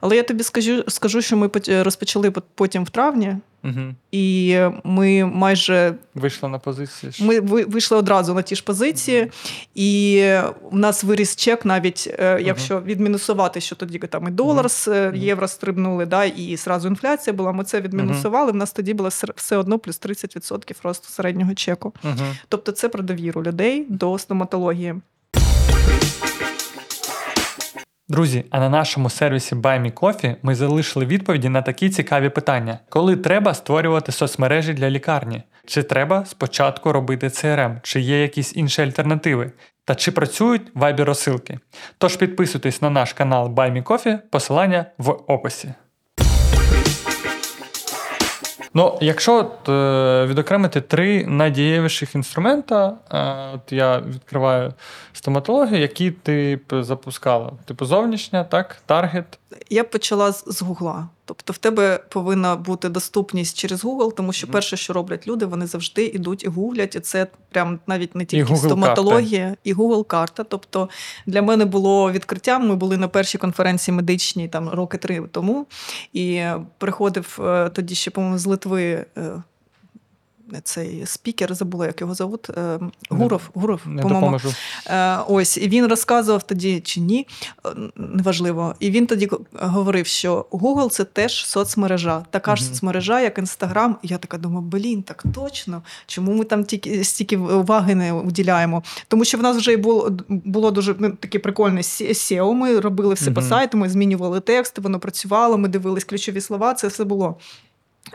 [0.00, 3.94] Але я тобі скажу, скажу що ми розпочали пот- потім в травні, Мгм.
[4.12, 7.12] і ми майже Вийшла на позиції.
[7.20, 9.30] ми вийшли одразу на ті ж позиції,
[9.74, 10.22] і
[10.70, 15.12] в нас виріс чек, навіть е, якщо відмінусувати, що тоді там і долар з е,
[15.14, 17.52] євро стрибнули, да, і зразу інфляція була.
[17.52, 18.52] Ми це відмінусували.
[18.52, 21.92] В нас тоді було все одно плюс 30% росту середнього чеку.
[22.48, 24.94] Тобто, це про довіру людей до стоматології.
[28.08, 32.78] Друзі, а на нашому сервісі Buy Me Coffee ми залишили відповіді на такі цікаві питання:
[32.88, 35.42] коли треба створювати соцмережі для лікарні?
[35.66, 37.80] Чи треба спочатку робити CRM?
[37.82, 39.52] Чи є якісь інші альтернативи?
[39.84, 41.58] Та чи працюють вайбі розсилки?
[41.98, 45.74] Тож підписуйтесь на наш канал Buy Me Coffee, посилання в описі.
[48.76, 54.74] Ну, якщо е, відокремити три найдієвіших інструмента, е, от я відкриваю
[55.12, 57.52] стоматологію, які ти б запускала.
[57.64, 59.38] Типу зовнішня, так, таргет.
[59.70, 61.08] Я б почала з, Гугла.
[61.24, 65.66] Тобто, в тебе повинна бути доступність через Google, тому що перше, що роблять люди, вони
[65.66, 70.44] завжди йдуть і гуглять, і це прям навіть не тільки Google стоматологія, і Google карта.
[70.44, 70.88] Тобто
[71.26, 72.68] для мене було відкриттям.
[72.68, 75.66] Ми були на першій конференції медичній там роки три тому,
[76.12, 76.44] і
[76.78, 79.06] приходив е, тоді ще, по-моєму, з Литви.
[80.62, 82.50] Цей спікер, забула, як його зовут.
[82.50, 82.78] Е,
[83.10, 84.40] Гуров, Гуров, Не по-моєму.
[84.86, 87.26] Е, ось, і він розказував тоді чи ні,
[87.66, 88.74] е, неважливо.
[88.80, 92.72] І він тоді говорив, що Google це теж соцмережа, така ж Мгм.
[92.72, 93.94] соцмережа, як Instagram.
[94.02, 95.82] І я така думаю, блін, так точно.
[96.06, 98.82] Чому ми там тільки стільки уваги не уділяємо?
[99.08, 103.30] Тому що в нас вже було, було дуже ну, таке прикольне SEO, Ми робили все
[103.30, 103.50] по Мгм.
[103.50, 107.36] сайту, ми змінювали тексти, воно працювало, ми дивились ключові слова, це все було.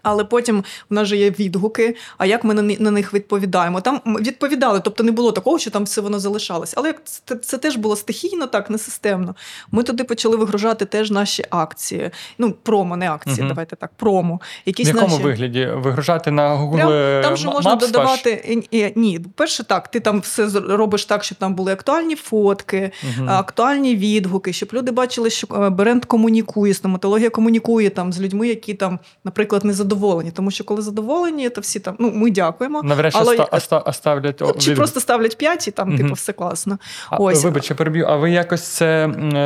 [0.03, 1.95] Але потім в нас же є відгуки.
[2.17, 3.81] А як ми на, них відповідаємо?
[3.81, 6.73] Там відповідали, тобто не було такого, що там все воно залишалось.
[6.77, 9.35] Але як це, це теж було стихійно, так не системно.
[9.71, 12.09] Ми туди почали вигружати теж наші акції.
[12.37, 13.47] Ну, промо, не акції, Мгм.
[13.47, 14.39] давайте так, промо.
[14.67, 15.23] В якому наші...
[15.23, 15.69] вигляді?
[15.75, 17.81] Вигружати на Google Прям, е, там же Maps можна ваш?
[17.81, 18.61] додавати.
[18.71, 23.29] і- Ні, перше так, ти там все робиш так, щоб там були актуальні фотки, Мгм.
[23.29, 28.73] актуальні відгуки, щоб люди бачили, що е, бренд комунікує, стоматологія комунікує там з людьми, які
[28.73, 30.31] там, наприклад, незадоволені.
[30.31, 32.83] Тому що коли задоволені, то всі там ну ми дякуємо.
[32.83, 35.97] Навряд але- ста- оста- оставлять Ну, чи просто ставлять 5 і там, Мгм.
[35.97, 36.77] типу, все класно.
[37.11, 37.43] Ось.
[37.43, 38.05] Вибач, я переб'ю.
[38.09, 39.37] А ви якось це е,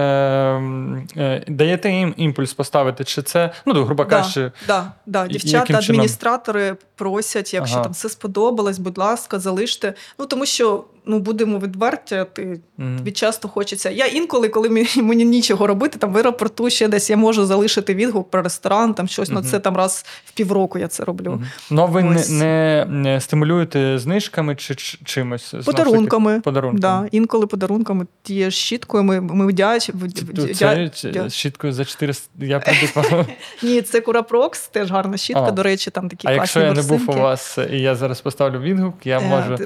[1.17, 3.04] е, даєте їм імпульс поставити?
[3.04, 5.26] Чи це, ну, грубо кажучи, Да, да.
[5.26, 5.82] І- Дівчата, чином?
[5.82, 7.84] адміністратори просять, якщо Ага.
[7.84, 9.93] там все сподобалось, будь ласка, залиште.
[10.19, 12.60] Ну тому що ну будемо відверті, ти
[12.98, 13.89] тобі часто хочеться.
[13.89, 17.96] Я інколи, коли мені, мені нічого робити, там в аеропорту ще десь я можу залишити
[17.96, 19.41] відгук про ресторан, там щось Мгм.
[19.44, 21.41] ну це там раз в півроку я це роблю.
[21.72, 25.56] ну а ви не, не, не стимулюєте знижками чи чимось?
[25.65, 26.41] Подарунками.
[26.41, 26.80] Подарунками.
[26.80, 29.91] Да, інколи подарунками тією щіткою ми, ми вдяч,
[31.30, 32.62] щіткою за 400, я.
[33.63, 37.10] Ні, це Курапрокс, теж гарна щітка, до речі, там такі А якщо я не був
[37.10, 39.58] у вас, і я зараз поставлю відгук, я Е, можу.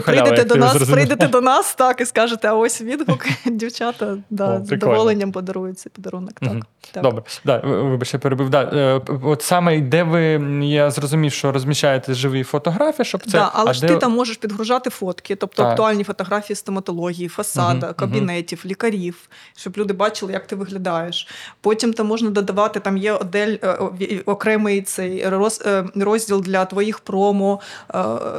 [0.00, 4.64] прийдете до нас, прийдете до нас, так, і скажете, а ось відгук, дівчата, да, О,
[4.64, 6.32] з задоволенням подарують цей подарунок.
[6.40, 6.62] Так, Мгм.
[6.92, 7.02] так.
[7.02, 8.50] Добре, да, ви- вибач, я перебив.
[8.50, 8.62] Да.
[8.62, 10.22] е, От саме де ви,
[10.66, 13.30] я зрозумів, що розміщаєте живі фотографії, щоб це.
[13.30, 15.70] да, але а ж де- ти там можеш підгружати фотки, тобто Так.
[15.72, 21.28] актуальні фотографії стоматології, фасада, Мгм, кабінетів, лікарів, щоб люди бачили, як ти виглядаєш.
[21.60, 23.78] Потім там можна додавати, там є одель, е,
[24.26, 27.60] окремий цей роз, е, розділ для твоїх промо,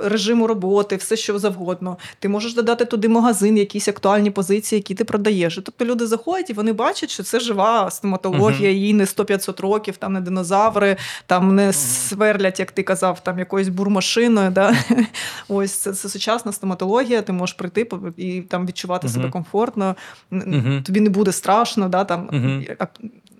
[0.03, 1.97] режиму роботи, все що завгодно.
[2.19, 5.55] Ти можеш додати туди магазин, якісь актуальні позиції, які ти продаєш.
[5.55, 10.13] Тобто люди заходять і вони бачать, що це жива стоматологія, їй не 100-500 років, там
[10.13, 14.51] не динозаври, там не сверлять, як ти казав, там якоюсь бурмашиною.
[14.51, 14.75] Да?
[15.47, 17.21] Ось це, це сучасна стоматологія.
[17.21, 19.95] Ти можеш прийти і там відчувати себе комфортно.
[20.83, 22.29] Тобі не буде страшно, да, там,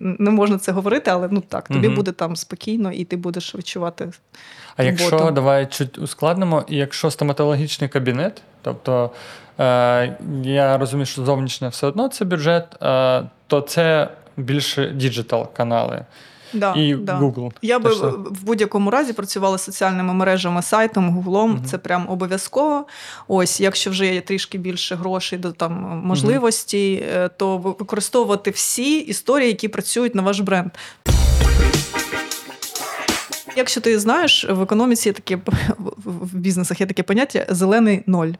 [0.00, 1.96] не можна це говорити, але ну так, тобі Мгм.
[1.96, 4.10] буде там спокійно, і ти будеш відчувати.
[4.76, 9.10] А якщо давай чуть ускладнимо, якщо стоматологічний кабінет, тобто
[9.60, 16.04] е, я розумію, що зовнішнє все одно це бюджет, е, то це більше digital канали
[16.52, 17.18] Да, і да.
[17.18, 17.52] Google.
[17.62, 17.90] Я би
[18.30, 21.50] в будь-якому разі працювала з соціальними мережами, сайтом, гуглом.
[21.50, 21.64] Мгм.
[21.64, 22.86] Це прям обов'язково.
[23.28, 29.48] Ось, якщо вже є трішки більше грошей до там можливостей, е, то використовувати всі історії,
[29.48, 30.70] які працюють на ваш бренд.
[33.56, 35.38] Якщо ти знаєш, в економіці є таке
[36.04, 38.32] в бізнесах є таке поняття зелений ноль.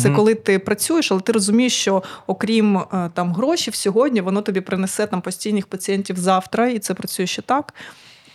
[0.00, 0.16] Це Мгм.
[0.16, 5.06] коли ти працюєш, але ти розумієш, що окрім е, там грошей сьогодні, воно тобі принесе
[5.06, 7.74] там постійних пацієнтів завтра, і це працює ще так.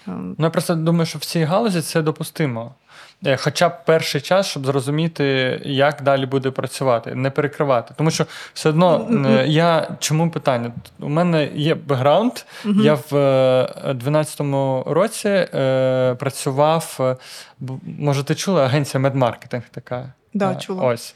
[0.07, 2.73] Е, Ну, я просто думаю, що в цій галузі це допустимо.
[3.25, 5.23] Е, Хоча б перший час, щоб зрозуміти,
[5.65, 7.93] як далі буде працювати, не перекривати.
[7.97, 9.07] Тому що все одно
[9.45, 10.71] я чому питання?
[10.99, 12.31] У мене є бекграунд.
[12.65, 12.81] Мгм.
[12.81, 17.17] Я в е, 12-му році е, працював.
[17.99, 20.13] Може, ти чула агенція медмаркетинг така.
[20.37, 20.83] Да, Е, чула.
[20.83, 21.15] Ось.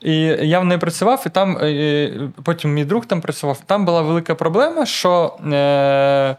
[0.00, 3.60] І я в неї працював, і там е, потім мій друг там працював.
[3.66, 5.38] Там була велика проблема, що.
[5.52, 6.36] Е,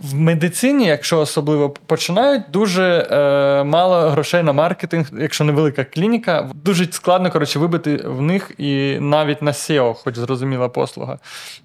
[0.00, 6.92] в медицині, якщо особливо починають, дуже е, мало грошей на маркетинг, якщо невелика клініка, дуже
[6.92, 11.18] складно коротше, вибити в них і навіть на SEO, хоч зрозуміла послуга.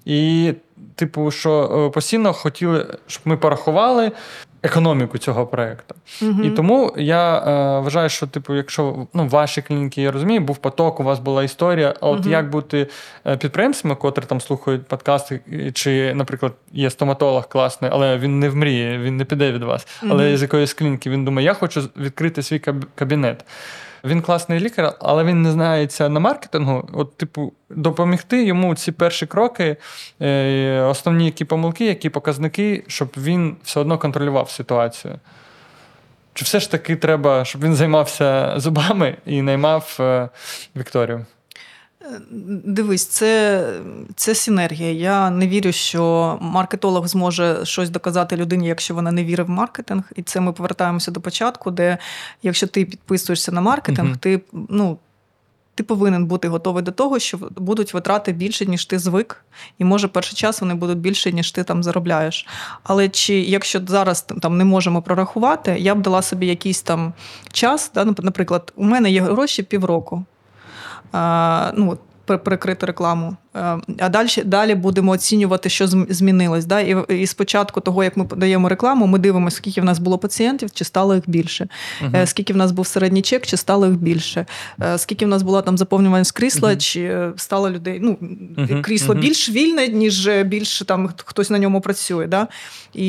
[0.04, 0.52] І,
[0.94, 4.12] типу, що е, постійно хотіли, щоб ми порахували
[4.62, 5.94] економіку цього проекту.
[6.22, 6.42] Угу.
[6.42, 7.42] І тому я е,
[7.80, 11.94] вважаю, що, типу, якщо ну, ваші клініки, я розумію, був поток, у вас була історія.
[12.00, 12.30] А от угу.
[12.30, 12.88] як бути
[13.26, 15.40] е, підприємцями, котрі там слухають подкасти,
[15.74, 19.86] чи, наприклад, є стоматолог класний, але він не вмріє, він не піде від вас.
[20.08, 23.44] Але з якоїсь клініки він думає, я хочу відкрити свій каб- кабінет.
[24.04, 26.88] Він класний лікар, але він не знається на маркетингу.
[26.92, 29.76] От, типу, допомогти йому ці перші кроки,
[30.22, 35.18] е, основні які помилки, які показники, щоб він все одно контролював ситуацію.
[36.34, 40.28] Чи все ж таки треба, щоб він займався зубами і наймав е,
[40.76, 41.26] Вікторію?
[42.64, 43.64] Дивись, це,
[44.16, 44.92] це синергія.
[44.92, 50.02] Я не вірю, що маркетолог зможе щось доказати людині, якщо вона не вірить в маркетинг.
[50.16, 51.98] І це ми повертаємося до початку, де
[52.42, 54.18] якщо ти підписуєшся на маркетинг, Мгм.
[54.18, 54.98] ти ну.
[55.74, 59.44] Ти повинен бути готовий до того, що будуть витрати більше, ніж ти звик,
[59.78, 62.46] і може перший час вони будуть більше, ніж ти там заробляєш.
[62.82, 67.12] Але чи якщо зараз там не можемо прорахувати, я б дала собі якийсь там
[67.52, 67.90] час.
[67.94, 70.24] Да, наприклад, у мене є гроші півроку.
[71.74, 73.36] Ну, прикрити рекламу.
[73.54, 76.64] А далі, далі будемо оцінювати, що змінилось.
[76.64, 76.80] Да?
[76.80, 80.70] І, і спочатку того, як ми подаємо рекламу, ми дивимося, скільки в нас було пацієнтів,
[80.72, 81.68] чи стало їх більше.
[82.14, 84.46] Е, скільки в нас був середній чек, чи стало їх більше,
[84.82, 86.78] Е, скільки в нас була там заповнюваність крісла, Мгм.
[86.78, 87.98] чи е, стало людей.
[88.02, 88.16] Ну,
[88.56, 92.26] Мгм, крісло більш вільне, ніж більше там хт- хтось на ньому працює.
[92.26, 92.48] Да?
[92.94, 93.08] І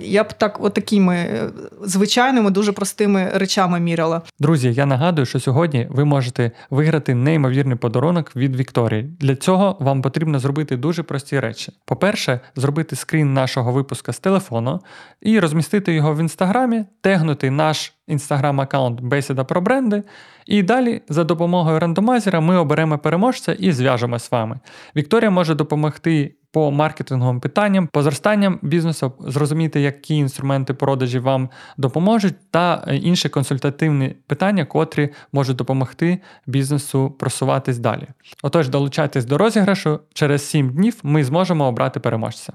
[0.00, 1.50] я б так, от такими е,
[1.84, 4.22] звичайними, дуже простими речами міряла.
[4.40, 9.02] Друзі, я нагадую, що сьогодні ви можете виграти неймовірний подарунок від Вікторії.
[9.20, 11.72] Для цього вам потрібно зробити дуже прості речі.
[11.84, 14.80] По-перше, зробити скрін нашого випуска з телефону
[15.20, 20.02] і розмістити його в інстаграмі, тегнути наш інстаграм-аккаунт Бесіда про бренди.
[20.46, 24.60] І далі за допомогою рандомайзера ми оберемо переможця і зв'яжемо з вами.
[24.96, 32.34] Вікторія може допомогти по маркетинговим питанням, по зростанням бізнесу, зрозуміти, які інструменти продажі вам допоможуть,
[32.50, 38.06] та е, інші консультативні питання, котрі можуть допомогти бізнесу просуватись далі.
[38.42, 40.00] Отож, долучайтесь до розіграшу.
[40.14, 42.52] Через 7 днів ми зможемо обрати переможця.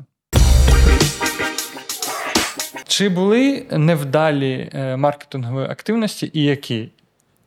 [2.87, 6.91] Чи були невдалі е, маркетингові активності і які?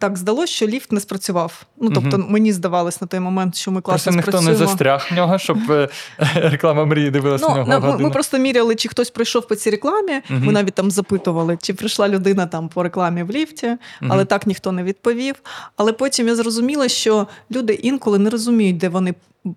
[0.05, 1.62] Так здалося, що ліфт не спрацював.
[1.80, 2.26] Ну тобто, Мгм.
[2.32, 5.59] мені здавалось на той момент, що ми Просто класно ніхто не застряг в нього, щоб
[5.70, 5.88] е,
[6.34, 7.68] реклама мрії дивилася Ну, нього.
[7.68, 8.09] на- ми, годину.
[8.09, 10.12] ми просто міряли, чи хтось прийшов по цій рекламі.
[10.28, 10.44] Мгм.
[10.46, 14.26] Ми навіть там запитували, чи прийшла людина там по рекламі в ліфті, але Мгм.
[14.26, 15.34] так ніхто не відповів.
[15.76, 19.14] Але потім я зрозуміла, що люди інколи не розуміють, де вони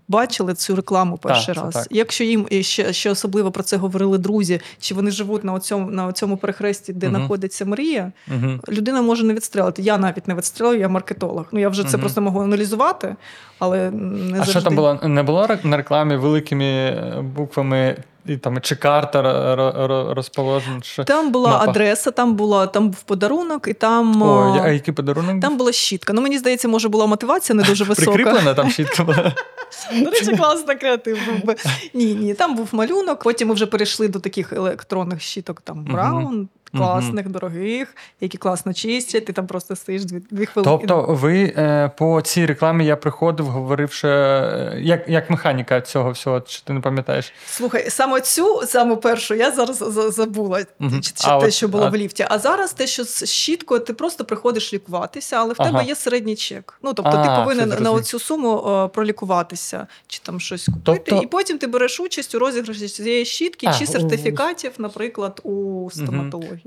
[0.07, 1.73] бачили цю рекламу перший так, раз.
[1.73, 1.87] так.
[1.89, 5.91] Якщо їм і ще, ще особливо про це говорили друзі, чи вони живуть на цьому
[5.91, 8.59] на цьому перехресті, де знаходиться мрія, угу.
[8.69, 9.81] людина може не відстрелити.
[9.81, 11.45] Я навіть не відстрелю, я маркетолог.
[11.51, 13.15] Ну я вже це просто можу аналізувати,
[13.59, 14.51] але не А завжди.
[14.51, 14.99] що там було?
[15.03, 17.95] Не було на рекламі великими е, буквами
[18.27, 20.81] і там чи карта ро- ро- ро- розположена?
[20.81, 21.03] Чи...
[21.03, 21.71] Там була Мапа.
[21.71, 24.21] адреса, там була там був подарунок, і там.
[24.21, 25.41] О, а, який подарунок?
[25.41, 26.13] Там була щітка.
[26.13, 28.11] Ну, мені здається, може була мотивація не дуже висока.
[28.11, 29.33] Прикріплена там щітка була.
[30.03, 31.55] До речі, класно креатив був би.
[31.93, 33.23] Ні, ні, там був малюнок.
[33.23, 39.25] Потім ми вже перейшли до таких електронних щіток, там Браун, класних, дорогих, які класно чистять.
[39.25, 40.77] Ти там просто стоїш дві, дві хвилини.
[40.87, 46.11] Тобто, ви е, по цій рекламі я приходив, говорив, що е, як, як механіка цього
[46.11, 47.33] всього, чи ти не пам'ятаєш?
[47.47, 49.77] Слухай, саме цю, саме першу, я зараз
[50.15, 51.01] забула Мгм.
[51.01, 52.25] чи, чи А те, от, що було а- в ліфті.
[52.29, 55.71] А зараз те, що з щіткою, ти просто приходиш лікуватися, але в Ага.
[55.71, 56.79] тебе є середній чек.
[56.83, 61.23] Ну тобто, А, ти повинен на оцю суму е, пролікуватися, чи там щось купити, Тобто-
[61.23, 65.89] і потім ти береш участь у розіграші цієї щітки А, чи у- сертифікатів, наприклад, у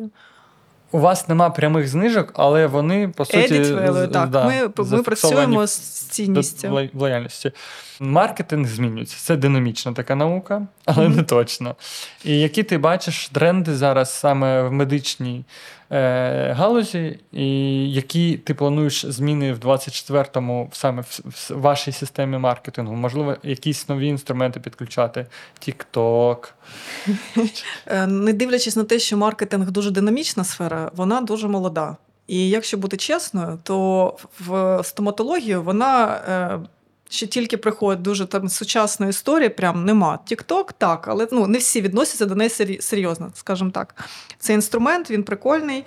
[0.00, 0.10] стоматологію.
[0.92, 4.30] У вас нема прямих знижок, але вони по суті value, з- так.
[4.30, 6.68] да, ми, ми працюємо з цінністю.
[6.68, 7.52] В лояльності.
[8.00, 9.16] Маркетинг змінюється.
[9.18, 11.76] Це динамічна така наука, але не точно.
[12.24, 15.44] І які ти бачиш тренди зараз саме в медичній
[16.52, 17.46] галузі, і
[17.92, 22.94] які ти плануєш зміни в 24-му саме в, вашій системі маркетингу?
[22.94, 25.26] Можливо, якісь нові інструменти підключати?
[25.68, 26.52] TikTok.
[27.86, 31.96] Е, Не дивлячись на те, що маркетинг дуже динамічна сфера, вона дуже молода.
[32.26, 36.58] І якщо бути чесною, то в стоматологію вона е,
[37.10, 40.18] ще тільки приходить дуже там сучасної історії, прям нема.
[40.24, 43.94] Тікток так, але ну, не всі відносяться до неї серйозно, скажімо так.
[44.38, 45.84] Це інструмент, він прикольний.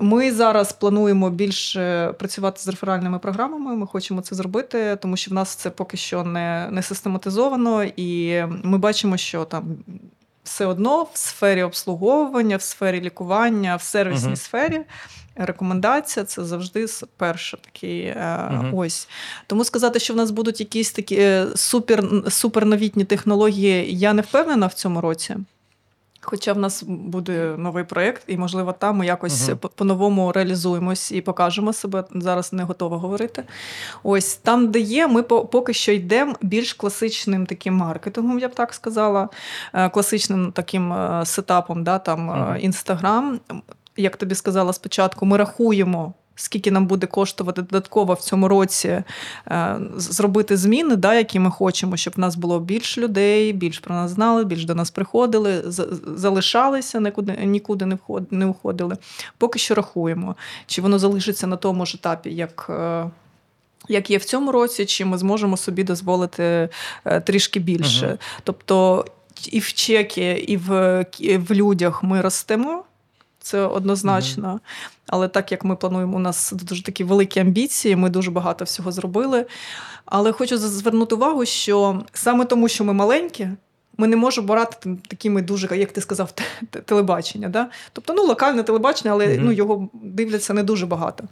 [0.00, 3.76] Ми зараз плануємо більше працювати з реферальними програмами.
[3.76, 8.42] Ми хочемо це зробити, тому що в нас це поки що не, не систематизовано, і
[8.62, 9.76] ми бачимо, що там
[10.46, 14.36] все одно в сфері обслуговування, в сфері лікування, в сервісній Мгм.
[14.36, 14.80] сфері.
[15.36, 16.86] Рекомендація це завжди
[17.16, 18.76] перший такий uh-huh.
[18.76, 19.08] ось.
[19.46, 24.66] Тому сказати, що в нас будуть якісь такі е, супер, суперновітні технології, я не впевнена
[24.66, 25.36] в цьому році.
[26.28, 31.20] Хоча в нас буде новий проєкт, і, можливо, там ми якось по- по-новому реалізуємось і
[31.20, 32.04] покажемо себе.
[32.14, 33.44] Зараз не готова говорити.
[34.02, 38.74] Ось там, де є, ми поки що йдемо більш класичним таким маркетингом, я б так
[38.74, 39.28] сказала,
[39.74, 42.56] е, класичним таким е, сетапом, да, там.
[42.60, 43.40] Інстаграм.
[43.96, 46.12] Як тобі сказала спочатку, ми рахуємо.
[46.36, 49.02] Скільки нам буде коштувати додатково в цьому році
[49.48, 53.94] е, зробити зміни, да, які ми хочемо, щоб в нас було більше людей, більш про
[53.94, 55.62] нас знали, більш до нас приходили,
[56.16, 58.96] залишалися, нікуди, нікуди не, вход, не уходили.
[59.38, 63.10] Поки що рахуємо, чи воно залишиться на тому ж етапі, як е,
[63.88, 66.68] як є в цьому році, чи ми зможемо собі дозволити
[67.04, 68.06] е, трішки більше.
[68.06, 68.18] Мгм.
[68.44, 69.04] Тобто
[69.52, 72.84] і в чекі, і в, і в людях ми ростемо.
[73.46, 74.60] Це однозначно.
[75.06, 78.92] Але так як ми плануємо, у нас дуже такі великі амбіції, ми дуже багато всього
[78.92, 79.46] зробили.
[80.04, 83.48] Але хочу звернути увагу, що саме тому, що ми маленькі,
[83.98, 87.48] ми не можемо брати такими дуже, як ти сказав, те- те- телебачення.
[87.48, 87.66] Да?
[87.92, 89.44] Тобто, ну, локальне телебачення, але Мгм.
[89.44, 91.24] ну, його дивляться не дуже багато.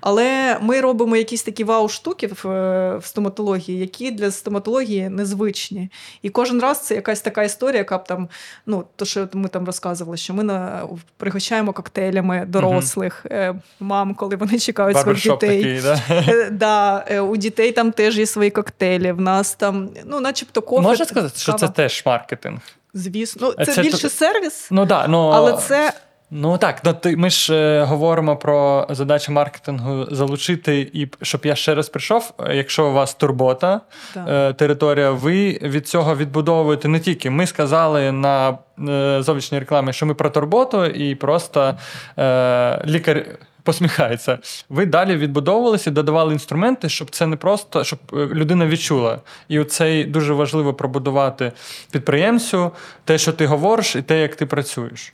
[0.00, 5.90] Але ми робимо якісь такі вау-штуки в, е, в стоматології, які для стоматології незвичні.
[6.22, 8.28] І кожен раз це якась така історія, яка б там,
[8.66, 10.82] ну, то, що ми там розказували, що ми на,
[11.16, 15.62] пригощаємо коктейлями дорослих е, мам, коли вони чекають своїх дітей.
[15.62, 16.00] такий, да?
[16.10, 19.12] Е, Да, у дітей там теж є свої коктейлі.
[19.12, 20.82] В нас там, ну, начебто, кофе.
[20.82, 22.60] Можна сказати, що це теж маркетинг.
[22.94, 23.54] Звісно.
[23.58, 25.92] Ну, це, це більше то- сервіс, Ну да, ну, але це
[26.34, 31.54] Ну так, ну, ти, ми ж е, говоримо про задачу маркетингу залучити, і щоб я
[31.54, 32.32] ще раз прийшов.
[32.40, 33.80] е, Якщо у вас турбота,
[34.16, 37.30] е, територія, ви від цього відбудовуєте не тільки.
[37.30, 38.58] Ми сказали на
[38.88, 41.74] е, зовнішній рекламі, що ми про турботу, і просто
[42.18, 43.26] е, лікар.
[43.62, 44.38] Посміхається.
[44.68, 49.18] Ви далі відбудовувалися, додавали інструменти, щоб це не просто, щоб е, людина відчула.
[49.48, 51.52] І оцей дуже важливо пробудувати
[51.90, 52.70] підприємцю,
[53.04, 55.12] те, що ти говориш, і те, як ти працюєш.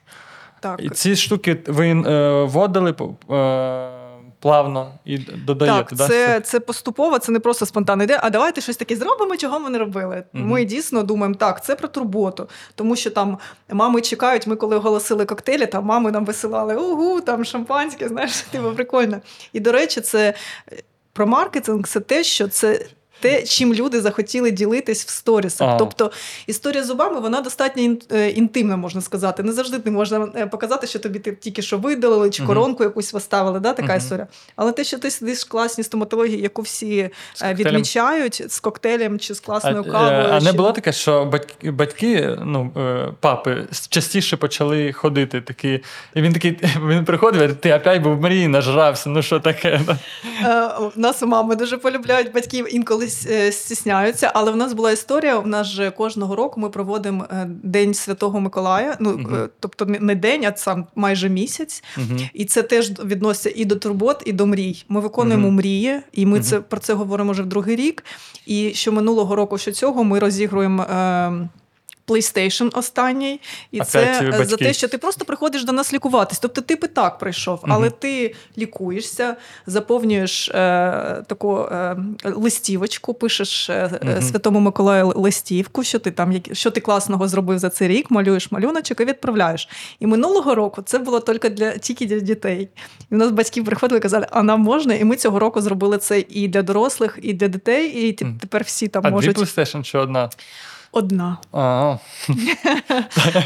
[0.60, 0.80] так.
[0.82, 2.94] І ці штуки ви е, вводили е,
[4.40, 5.88] плавно і додаєте.
[5.88, 6.08] Так, да?
[6.08, 8.20] це, це поступово, це не просто спонтанна ідея.
[8.22, 10.24] А давайте щось таке зробимо, чого ми не робили.
[10.34, 10.44] Угу.
[10.44, 12.48] Ми дійсно думаємо, так, це про турботу.
[12.74, 13.38] Тому що там
[13.72, 18.72] мами чекають, ми коли оголосили коктейлі, там мами нам висилали угу, там шампанське, знаєш, типу,
[18.72, 19.20] прикольно.
[19.52, 20.34] І до речі, це
[20.72, 20.82] е,
[21.12, 22.86] про маркетинг це те, що це.
[23.20, 25.68] Те, чим люди захотіли ділитись в сторісах.
[25.68, 25.76] А.
[25.76, 26.10] Тобто
[26.46, 29.42] історія з зубами вона достатньо е, інтимна, можна сказати.
[29.42, 33.12] Не завжди ти можна е, показати, що тобі ти тільки що видалили, чи коронку якусь
[33.12, 34.26] виставили, да, така історія.
[34.56, 39.18] Але те, що ти сидиш в класній стоматології, яку всі З е, відмічають з коктейлем
[39.18, 40.28] чи з класною кавою.
[40.30, 42.72] а не було таке, що батьки, ну,
[43.20, 45.80] папи частіше почали ходити такі.
[46.14, 46.58] І він такий,
[46.88, 49.80] він приходив, ти опять був в мрії, нажрався, ну що таке?
[50.96, 53.07] У нас мами дуже полюбляють батьків, інколи
[53.52, 54.30] стісняються.
[54.34, 55.38] Але в нас була історія.
[55.38, 58.96] В нас же кожного року ми проводимо е, День Святого Миколая.
[59.00, 61.84] Ну е, тобто не- день, а сам майже місяць.
[61.96, 62.18] Мгм.
[62.34, 64.84] І це теж відноситься і до турбот, і до мрій.
[64.88, 65.56] Ми виконуємо Мгм.
[65.56, 68.04] мрії, і ми це про це говоримо вже в другий рік.
[68.46, 70.82] І що минулого року, що цього, ми розігруємо.
[70.82, 71.48] Е,
[72.08, 73.40] PlayStation останній,
[73.72, 76.38] і Опять це е, за те, що ти просто приходиш до нас лікуватись.
[76.38, 79.36] Тобто ти би так прийшов, але ти лікуєшся,
[79.66, 80.52] заповнюєш е,
[81.26, 84.22] таку е, листівочку, пишеш е, Мгм.
[84.22, 89.00] Святому Миколаю листівку, що ти там що ти класного зробив за цей рік, малюєш малюночок
[89.00, 89.68] і відправляєш.
[90.00, 92.68] І минулого року це було тільки для тільки для дітей.
[93.10, 94.94] І в нас батьки приходили і казали, а нам можна?
[94.94, 98.08] І ми цього року зробили це і для дорослих, і для дітей.
[98.08, 100.30] І тепер всі там А можуть дві PlayStation чи одна?
[100.92, 101.38] Одна.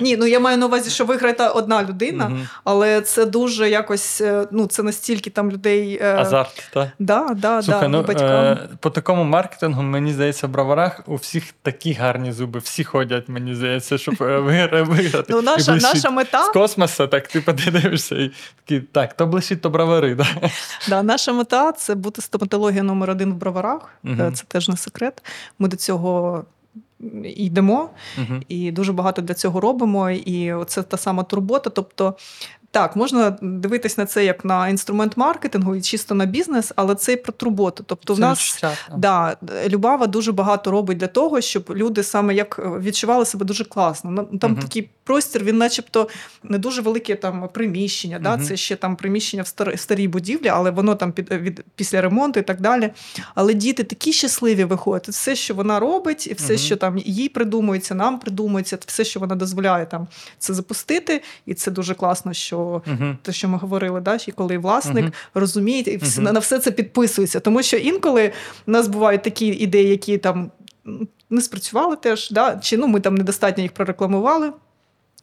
[0.01, 2.33] Ні, ну я маю на увазі, що виграє одна людина,
[2.65, 5.99] але це дуже якось, е, ну це настільки там людей.
[6.03, 6.89] е, Азарт, так?
[6.99, 8.29] Да, да, Слухай, да, ну, батькам.
[8.29, 13.29] е, по такому маркетингу, мені здається, в броварах у всіх такі гарні зуби, всі ходять,
[13.29, 15.25] мені здається, щоб виграти.
[15.29, 18.31] Ну, наша, наша мета, З космосу, так ти подивишся і
[18.65, 20.15] такий, так, то блищить, то бровари.
[20.15, 20.27] Да?
[20.89, 23.95] да, наша мета це бути стоматологія номер один в броварах.
[24.35, 25.23] Це теж не секрет.
[25.59, 26.45] Ми до цього
[27.25, 28.41] йдемо угу.
[28.49, 30.11] і дуже багато для цього робимо.
[30.11, 31.71] І це та сама турбота.
[31.71, 32.17] Тобто,
[32.73, 37.13] так, можна дивитись на це як на інструмент маркетингу і чисто на бізнес, але це
[37.13, 37.85] і про турботу.
[37.87, 38.73] Тобто, в нас відчуття.
[38.97, 39.37] Да,
[39.69, 44.11] Любава дуже багато робить для того, щоб люди саме як е, відчували себе дуже класно.
[44.11, 44.63] Ну, Там Мгм.
[44.63, 46.09] такий простір, він, начебто,
[46.43, 48.19] не дуже велике там приміщення.
[48.19, 48.39] Да?
[48.39, 52.41] Це ще там приміщення в стар- старій будівлі, але воно там під, від, після ремонту
[52.41, 52.91] і так далі.
[53.35, 55.09] Але діти такі щасливі виходять.
[55.09, 56.59] Все, що вона робить, і все, Мгм.
[56.63, 60.09] що там їй придумується, нам придумується, все, що вона дозволяє там
[60.39, 61.23] це запустити.
[61.47, 62.62] І це дуже класно, що
[63.23, 65.13] Те, що ми говорили, да, і коли власник Мгм.
[65.35, 66.33] розуміє і всі, Мгм.
[66.35, 67.41] на все це підписується.
[67.41, 68.33] Тому що інколи
[68.67, 70.51] в нас бувають такі ідеї, які там
[71.31, 74.53] не спрацювали теж, да, чи ну, ми там недостатньо їх прорекламували.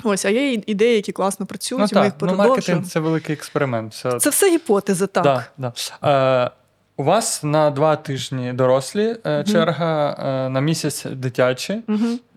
[0.04, 3.00] Ось, а є ідеї, які класно працюють, Ну і ми їх так, ну, маркетинг це
[3.00, 3.94] великий експеримент.
[3.94, 4.20] Все.
[4.20, 5.24] Це все гіпотези, так.
[5.24, 5.72] Да,
[6.02, 6.46] да.
[6.46, 6.52] Е,
[6.98, 11.82] у вас на два тижні дорослі е, черга, е, на місяць дитячі.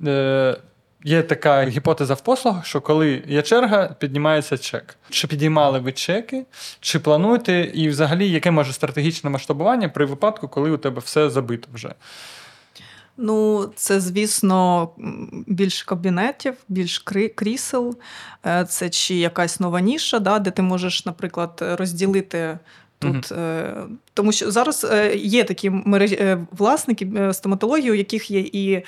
[0.06, 0.56] Е,
[1.04, 4.96] Є така гіпотеза в послугах, що коли є черга, піднімається чек.
[5.10, 6.44] Чи підіймали ви чеки,
[6.80, 11.68] чи плануєте, і взагалі яке може стратегічне масштабування при випадку, коли у тебе все забито
[11.74, 11.94] вже?
[13.16, 14.90] Ну, це, звісно,
[15.46, 17.98] більше кабінетів, більш крісел.
[18.46, 22.58] Е, Це чи якась нова ніша, да, де ти можеш, наприклад, розділити
[23.02, 23.32] тут.
[23.32, 23.74] Е,
[24.14, 28.82] тому що зараз е, є такі мережі е, власники стоматології, у яких є і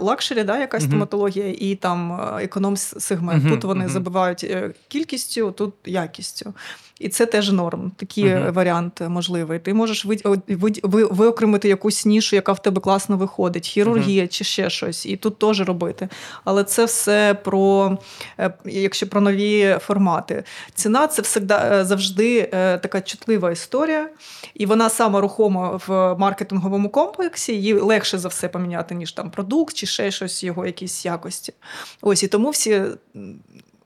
[0.00, 3.48] luxury, да, якась стоматологія, і там економ-сегмент.
[3.48, 4.56] Тут вони забивають
[4.88, 6.54] кількістю, тут якістю.
[7.00, 7.92] І це теж норм.
[7.96, 8.52] Такий uh-huh.
[8.52, 9.58] варіант можливий.
[9.58, 14.28] Ти можеш ви, ви, ви, виокремити якусь нішу, яка в тебе класно виходить, хірургія uh-huh.
[14.28, 16.08] чи ще щось, і тут теж робити.
[16.44, 17.98] Але це все про
[18.64, 20.44] якщо про нові формати.
[20.74, 21.40] Ціна це все
[21.84, 22.42] завжди
[22.82, 24.08] така чутлива історія.
[24.54, 29.74] І вона сама рухома в маркетинговому комплексі, її легше за все поміняти, ніж там продукт
[29.74, 31.52] чи ще щось його якісь якості.
[32.02, 32.82] Ось і тому всі.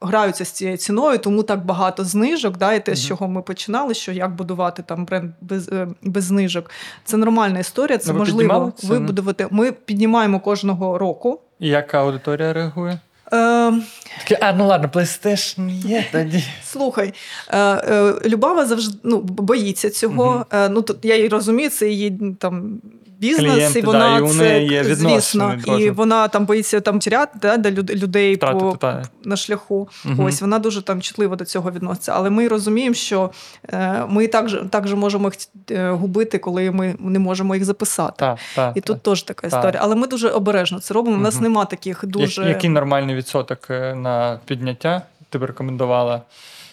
[0.01, 2.57] Граються з цією ціною, тому так багато знижок.
[2.57, 6.23] Да, І те, з чого ми починали, що як будувати там бренд без е, без
[6.23, 6.71] знижок.
[7.05, 9.47] Це нормальна історія, це ну, можливо вибудувати.
[9.51, 11.41] Ми піднімаємо кожного року.
[11.59, 12.99] І яка аудиторія реагує?
[13.33, 13.73] Е,
[14.19, 16.43] Таке, а ну ладно, PlayStation є тоді.
[16.63, 17.13] Слухай,
[17.49, 20.45] е, е, Любава завжди ну, боїться цього.
[20.53, 22.81] Е, ну, тут, Я її розумію, це її там
[23.19, 27.39] бізнес, Клієнти, і вона да, і це є звісно, і вона там боїться там тіряти
[27.41, 28.77] да, до людей по,
[29.23, 29.89] на шляху.
[30.05, 30.23] Угу.
[30.23, 32.11] Ось вона дуже там чутливо до цього відноситься.
[32.15, 33.31] Але ми розуміємо, що
[33.69, 35.33] е, ми також також можемо їх
[35.71, 38.15] е, губити, коли ми не можемо їх записати.
[38.17, 39.79] Та, та, і та, тут теж така історія.
[39.83, 41.17] Але ми дуже обережно це робимо.
[41.17, 46.21] У нас нема таких дуже який нормальний відсоток е, на підняття ти б рекомендувала.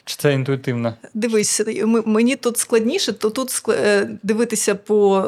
[0.05, 0.95] Чи це інтуїтивно?
[1.15, 1.63] Дивись,
[2.07, 3.51] мені тут складніше, то тут
[4.23, 5.25] дивитися по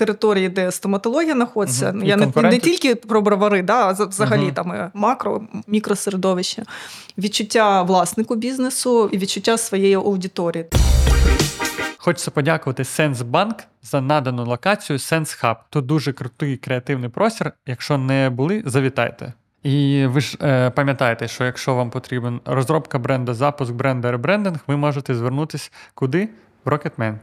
[0.00, 1.90] території, де стоматологія знаходиться.
[1.90, 2.04] Угу.
[2.04, 4.52] Я не, не тільки про бровари, да, а взагалі угу.
[4.54, 6.62] там е, макро, мікросередовище,
[7.18, 10.66] відчуття власнику бізнесу і відчуття своєї аудиторії.
[11.98, 15.56] Хочеться подякувати Сенсбанк за надану локацію SenseHub.
[15.70, 17.52] Тут дуже крутий креативний простір.
[17.66, 19.32] Якщо не були, завітайте.
[19.62, 24.76] І ви ж е, пам'ятаєте, що якщо вам потрібен розробка бренду, запуск бренду, ребрендинг, ви
[24.76, 26.28] можете звернутися куди?
[26.64, 27.14] В Rocketman.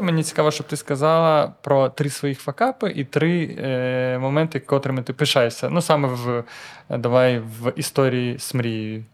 [0.00, 5.12] Мені цікаво, щоб ти сказала про три своїх факапи і три е, моменти, котрими ти
[5.12, 5.68] пишаєшся.
[5.70, 6.44] Ну, саме в
[6.90, 9.04] давай в історії з мрією.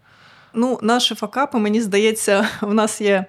[0.55, 3.25] Ну, наші факапи, мені здається, у нас є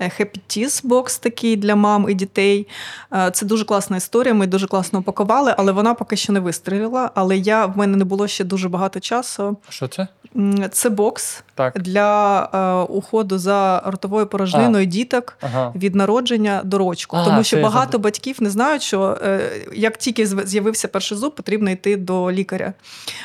[0.00, 2.66] Happy Teas бокс такий для мам і дітей.
[3.12, 4.34] Е, це дуже класна історія.
[4.34, 7.10] Ми дуже класно упакували, але вона поки що не вистрілила.
[7.14, 9.56] Але я в мене не було ще дуже багато часу.
[9.68, 10.08] Що це?
[10.70, 11.82] Це бокс так.
[11.82, 14.86] для е, уходу за ротовою порожниною а.
[14.86, 15.72] діток ага.
[15.76, 17.16] від народження до рочку.
[17.16, 18.04] А, Тому що багато забув.
[18.04, 22.72] батьків не знають, що е, як тільки з'явився перший зуб, потрібно йти до лікаря.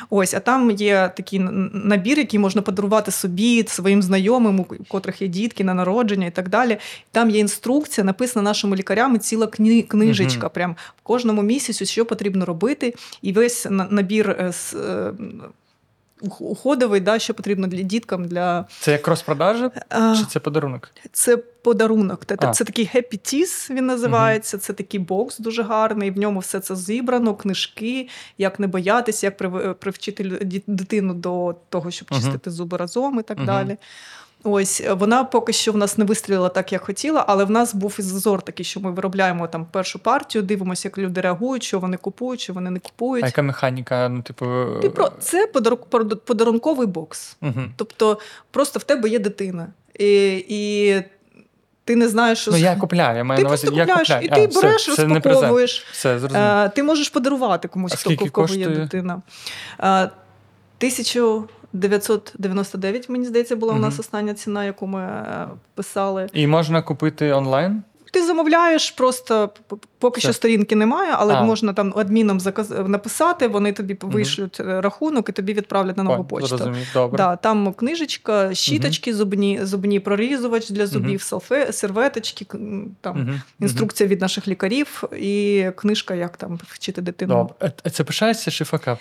[0.10, 1.40] Ось, а там є такий
[1.74, 6.50] набір, який можна подарувати собі, своїм знайомим, у котрих є дітки на народження і так
[6.50, 6.80] далі далі.
[7.12, 10.48] Там є інструкція, написана нашими лікарями, ціла кни- книжечка.
[10.48, 10.54] Угу.
[10.54, 15.14] Прям в кожному місяці, що потрібно робити, і весь набір е, е,
[16.40, 18.26] уходовий, да, що потрібно для діткам.
[18.26, 18.66] для...
[18.80, 19.72] Це як розпродажа
[20.20, 20.92] чи це подарунок?
[21.12, 22.26] Це подарунок.
[22.26, 24.58] Це, це такий Happy Teas, він називається.
[24.58, 24.64] Угу.
[24.64, 26.12] Це такий бокс дуже гарний.
[26.12, 29.38] В ньому все це зібрано, книжки, як не боятися, як
[29.80, 30.24] привчити
[30.68, 32.56] дитину до того, щоб чистити угу.
[32.56, 33.46] зуби разом і так угу.
[33.46, 33.78] далі.
[34.44, 37.76] Ось е, вона поки що в нас не вистрілила так, як хотіла, але в нас
[37.76, 41.98] був зазор такий, що ми виробляємо там першу партію, дивимося, як люди реагують, що вони
[41.98, 43.24] купують, що вони не купують.
[43.24, 44.10] А яка механіка?
[44.10, 44.46] Ну, типу,
[44.82, 45.48] типу це
[46.26, 47.38] подарунковий бокс.
[47.42, 47.62] Угу.
[47.76, 48.20] Тобто,
[48.52, 49.68] просто в тебе є дитина.
[50.00, 50.94] І, і
[51.86, 54.26] ти не знаєш, що Ну, я купляю, я маю ти на увазі, я купляю.
[54.26, 55.86] І ти а, береш, все, розпаковуєш.
[55.92, 56.70] Все, зрозуміло.
[56.76, 59.22] Ти можеш подарувати комусь, хто в кого є дитина.
[60.78, 66.30] Тисячу 999, мені здається, була у нас остання ціна, яку ми е, писали.
[66.34, 67.84] І можна купити онлайн?
[68.14, 69.50] Ти замовляєш, просто
[70.00, 70.28] поки Все.
[70.28, 71.44] що сторінки немає, але а.
[71.44, 72.70] можна там адміном заказ...
[72.70, 74.70] написати, вони тобі вишлють угу.
[74.82, 76.76] рахунок і тобі відправлять на нову почту.
[76.94, 77.18] Добре.
[77.18, 79.18] Да, Там книжечка, щіточки, угу.
[79.18, 81.20] зубні зубні прорізувач для зубів, угу.
[81.20, 82.46] салфе, серветочки,
[83.02, 87.34] там інструкція від наших лікарів і книжка, як там вчити дитину.
[87.62, 87.74] Добре.
[87.92, 89.00] Це пишається чи факап?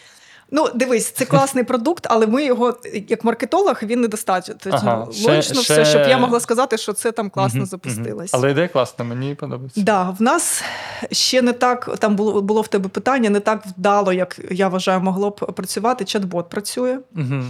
[0.54, 2.76] Ну, дивись, це класний продукт, але ми його,
[3.08, 4.54] як маркетолог, він недостатньо.
[4.70, 8.34] Ага, Логічно ще, все, щоб я могла сказати, що це там класно угу, запустилось.
[8.34, 8.42] Угу.
[8.42, 9.74] Але ідея класна, мені подобається.
[9.74, 10.62] Так, да, в нас
[11.10, 15.00] ще не так, там було було в тебе питання, не так вдало, як я вважаю,
[15.00, 16.04] могло б працювати.
[16.04, 16.98] Чат-бот працює.
[17.16, 17.42] Угу.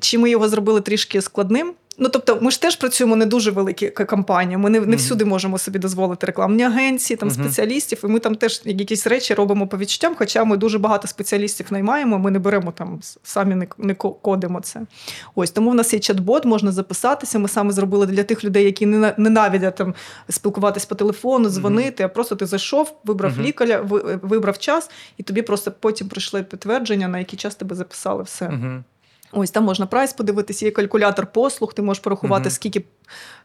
[0.00, 1.74] Чи ми його зробили трішки складним?
[1.98, 4.56] Ну, тобто, ми ж теж працюємо не дуже великі компанії.
[4.56, 8.62] Ми не не всюди можемо собі дозволити рекламні агенції, там спеціалістів, і ми там теж
[8.64, 10.14] якісь речі робимо по відчуттям.
[10.18, 14.80] Хоча ми дуже багато спеціалістів наймаємо, ми не беремо там, самі не, не кодимо це.
[15.34, 17.38] Ось тому в нас є чат-бот, можна записатися.
[17.38, 19.94] Ми саме зробили для тих людей, які ненавидять там
[20.28, 22.02] спілкуватись по телефону, дзвонити.
[22.02, 23.80] А просто ти зайшов, вибрав лікаря,
[24.22, 28.50] вибрав час, і тобі просто потім прийшли підтвердження, на який час тебе записали все.
[29.34, 32.52] Ось там можна прайс подивитися, є калькулятор послуг, ти можеш порахувати, mm-hmm.
[32.52, 32.84] скільки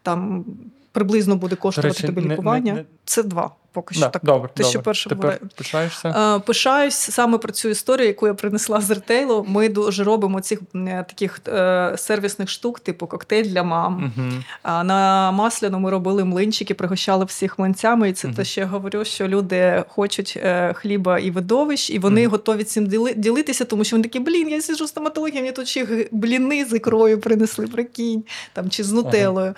[0.04, 0.46] там
[0.92, 2.74] приблизно буде коштувати речі, тобі лікування.
[2.74, 2.86] Не, не...
[3.06, 3.52] Це два.
[3.72, 4.24] Поки що да, так.
[4.26, 4.70] Добре, Те, добре.
[4.70, 5.52] що перше Тепер було.
[5.56, 6.36] пишаєшся?
[6.36, 9.46] Е, пишаюсь саме про цю історію, яку я принесла з ретейлу.
[9.48, 14.14] Ми дуже робимо цих таких е, сервісних штук, типу коктейль для мам.
[14.18, 14.28] Угу.
[14.64, 18.10] А на масляну ми робили млинчики, пригощали всіх млинцями.
[18.10, 18.38] І це угу.
[18.38, 22.32] те, що я говорю, що люди хочуть е, хліба і видовищ, і вони угу.
[22.32, 26.08] готові цим ділитися, тому що вони такі, блін, я сиджу в стоматології, мені тут ще
[26.12, 28.24] бліни з ікрою принесли, прикинь,
[28.54, 29.46] там чи з нутелою.
[29.46, 29.56] Ага.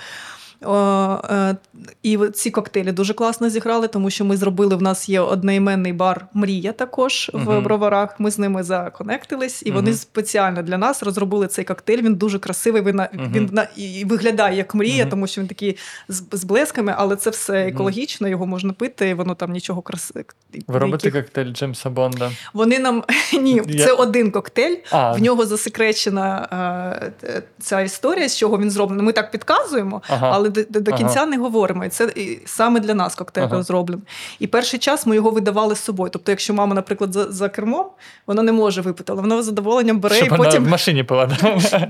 [0.63, 1.55] Е,
[2.03, 4.75] і ці коктейлі дуже класно зіграли, тому що ми зробили.
[4.75, 7.59] В нас є одноіменний бар Мрія також uh-huh.
[7.59, 8.19] в броварах.
[8.19, 9.73] Ми з ними законектились, і uh-huh.
[9.73, 12.01] вони спеціально для нас розробили цей коктейль.
[12.01, 12.81] Він дуже красивий.
[12.81, 13.31] Він uh-huh.
[13.31, 17.29] він на і виглядає як мрія, тому що він такий з, з блесками, але це
[17.29, 18.27] все екологічно.
[18.27, 20.23] Його можна пити, і воно там нічого красиве.
[20.67, 22.31] Ви робите коктейль Джеймса Бонда?
[22.53, 23.03] Вони нам
[23.41, 23.93] ні, це Я...
[23.93, 24.75] один коктейль.
[24.91, 25.11] А.
[25.11, 27.25] В нього засекречена а,
[27.59, 29.05] ця історія, з чого він зроблений.
[29.05, 30.31] Ми так підказуємо, ага.
[30.33, 31.25] але до, до кінця ага.
[31.25, 31.85] не говоримо.
[31.85, 33.55] І це і саме для нас коктейль ага.
[33.55, 34.05] розроблений.
[34.39, 36.09] І перший час ми його видавали з собою.
[36.13, 37.85] Тобто, якщо мама, наприклад, за за кермом,
[38.27, 41.03] вона не може випити, але вона з задоволенням бере Щоб і потім вона в машині
[41.03, 41.25] пила.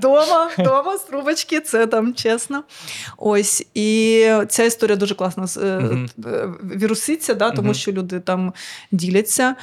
[0.01, 2.63] Дома, дома з трубочки, це там чесно.
[3.17, 3.65] Ось.
[3.73, 6.07] І ця історія дуже класно uh
[6.75, 8.53] віруситься, да, тому що люди там
[8.91, 9.55] діляться.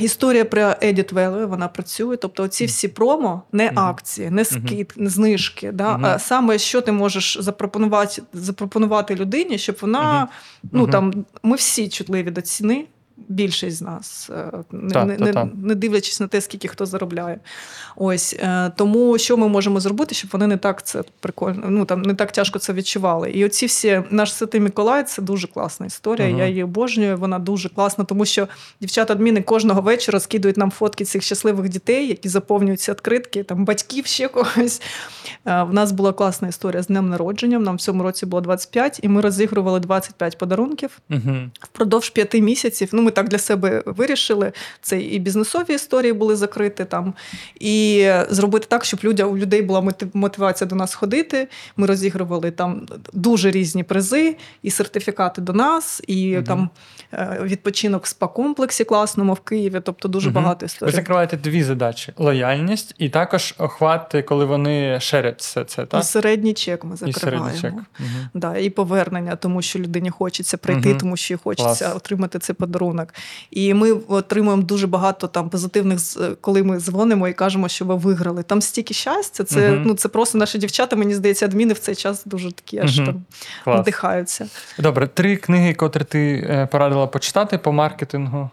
[0.00, 2.16] Історія про Edit Value, вона працює.
[2.16, 5.72] Тобто, ці всі промо, не акції, не скид, не знижки.
[5.72, 5.98] Да?
[6.02, 10.28] А саме що ти можеш запропонувати запропонувати людині, щоб вона
[10.72, 12.84] ну там ми всі чутливі до ціни
[13.16, 17.40] більшість з нас, е, не та, не, та, не, дивлячись на те, скільки хто заробляє.
[17.96, 22.02] Ось е, Тому що ми можемо зробити, щоб вони не так це прикольно, ну там
[22.02, 23.30] не так тяжко це відчували.
[23.30, 26.28] І оці всі наш Святий Миколай це дуже класна історія.
[26.28, 28.48] uh Я її обожнюю, вона дуже класна, тому що
[28.80, 34.28] дівчата-адміни кожного вечора скидують нам фотки цих щасливих дітей, які заповнюються відкритки, там батьків ще
[34.28, 34.82] когось.
[35.46, 37.58] Е, в нас була класна історія з днем народження.
[37.58, 42.88] Нам в цьому році було 25, і ми розігрували 25 подарунків uh впродовж п'яти місяців.
[42.92, 44.52] Ну, ми так для себе вирішили.
[44.80, 47.14] Це і бізнесові історії були закриті там,
[47.60, 51.48] і зробити так, щоб людя, у людей була мотивація до нас ходити.
[51.76, 56.46] Ми розігрували там дуже різні призи, і сертифікати до нас, і угу.
[56.46, 56.70] там
[57.12, 59.80] е, відпочинок в спа-комплексі класному в Києві.
[59.84, 60.34] Тобто дуже угу.
[60.34, 60.90] багато історій.
[60.90, 65.86] Ви закриваєте дві задачі: лояльність і також охват, коли вони шерять все це.
[65.86, 66.00] так?
[66.00, 67.58] І середній чек ми закриваємо.
[67.58, 67.72] І чек.
[67.72, 68.08] Угу.
[68.34, 71.96] Да, І повернення, тому що людині хочеться прийти, тому що хочеться Клас.
[71.96, 72.95] отримати цей подарунок.
[73.50, 76.00] І ми отримуємо дуже багато там позитивних,
[76.40, 78.42] коли ми дзвонимо і кажемо, що ви виграли.
[78.42, 79.44] Там стільки щастя.
[79.44, 80.96] Це uh ну це просто наші дівчата.
[80.96, 83.24] Мені здається, адміни в цей час дуже такі аж uh там
[83.64, 83.76] Клас.
[83.76, 84.48] надихаються.
[84.78, 88.50] Добре, три книги, котрі ти е, порадила почитати по маркетингу.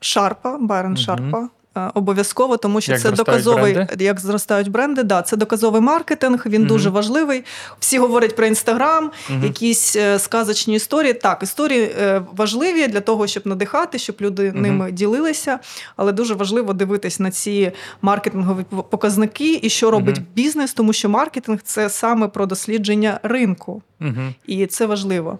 [0.00, 1.48] Шарпа, Байрон Шарпа.
[1.76, 4.04] Е, обов'язково, тому що як це доказовий, бренди?
[4.04, 5.02] як зростають бренди.
[5.02, 6.42] Да, це доказовий маркетинг.
[6.46, 6.68] Він угу.
[6.68, 7.44] дуже важливий.
[7.80, 9.44] Всі говорять про інстаграм, угу.
[9.44, 11.12] якісь е, сказочні історії.
[11.12, 14.58] Так, історії е, важливі для того, щоб надихати, щоб люди угу.
[14.58, 15.58] ними ділилися.
[15.96, 21.58] Але дуже важливо дивитись на ці маркетингові показники і що робить бізнес, тому що маркетинг
[21.64, 23.82] це саме про дослідження ринку.
[24.00, 24.34] Угу.
[24.46, 25.38] І це важливо.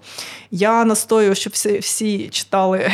[0.51, 2.93] Я настою, щоб всі всі читали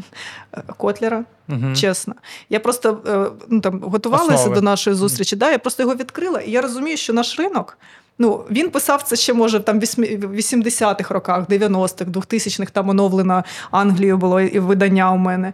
[0.76, 1.74] Котлера, угу.
[1.74, 2.14] чесно.
[2.50, 4.54] Я просто е, ну, там, готувалася Основи.
[4.54, 5.36] до нашої зустрічі.
[5.36, 7.78] Да, Я просто його відкрила, і я розумію, що наш ринок.
[8.18, 14.16] Ну, Він писав це ще, може, там в 80-х роках, 90-х, 2000-х там оновлено Англію
[14.16, 15.52] було і видання у мене.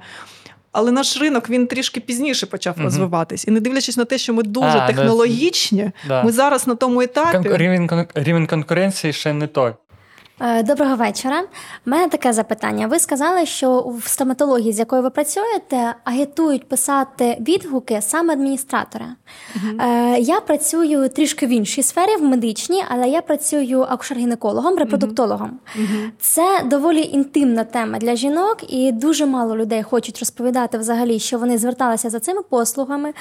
[0.73, 3.45] Але наш ринок він трішки пізніше почав uh розвиватись.
[3.49, 6.23] І не дивлячись на те, що ми дуже а, технологічні, да.
[6.23, 7.49] ми зараз на тому етапі.
[7.57, 9.73] Рівень, рівень конкуренції ще не той.
[10.43, 11.41] Е, доброго вечора.
[11.87, 12.87] У мене таке запитання.
[12.87, 19.07] Ви сказали, що в стоматології, з якою ви працюєте, агітують писати відгуки саме адміністратора.
[19.57, 25.59] uh Я працюю трішки в іншій сфері, в медичній, але я працюю акушер-гінекологом, репродуктологом.
[25.81, 31.39] uh Це доволі інтимна тема для жінок, і дуже мало людей хочуть розповідати взагалі, що
[31.39, 33.13] вони зверталися за цими послугами.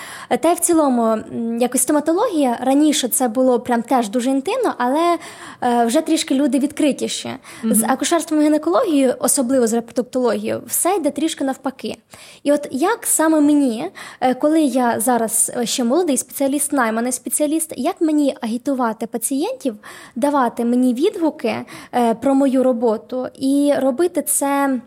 [0.42, 1.18] Та й в цілому,
[1.60, 5.18] якось стоматологія раніше це було прям теж дуже інтимно, але
[5.62, 7.40] е, вже трішки люди відкриті простіше.
[7.64, 7.74] Mm-hmm.
[7.74, 11.98] З акушерством і гінекологією, особливо з репродуктологією, все йде трішки навпаки.
[12.44, 13.92] І от як саме мені,
[14.22, 19.76] е, коли я зараз е, ще молодий спеціаліст, найманий спеціаліст, як мені агітувати пацієнтів,
[20.16, 21.56] давати мені відгуки
[21.94, 24.80] е, про мою роботу і робити це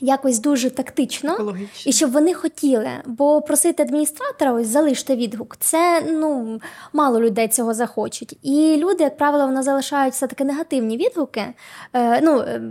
[0.00, 1.90] якось дуже тактично, Екологічно.
[1.90, 2.90] і щоб вони хотіли.
[3.06, 6.60] Бо просити адміністратора, ось залиште відгук, це ну
[6.92, 8.38] мало людей цього захочуть.
[8.42, 11.44] І люди, як правило, вони залишають все таки негативні відгуки.
[11.92, 12.62] Е, ну, е,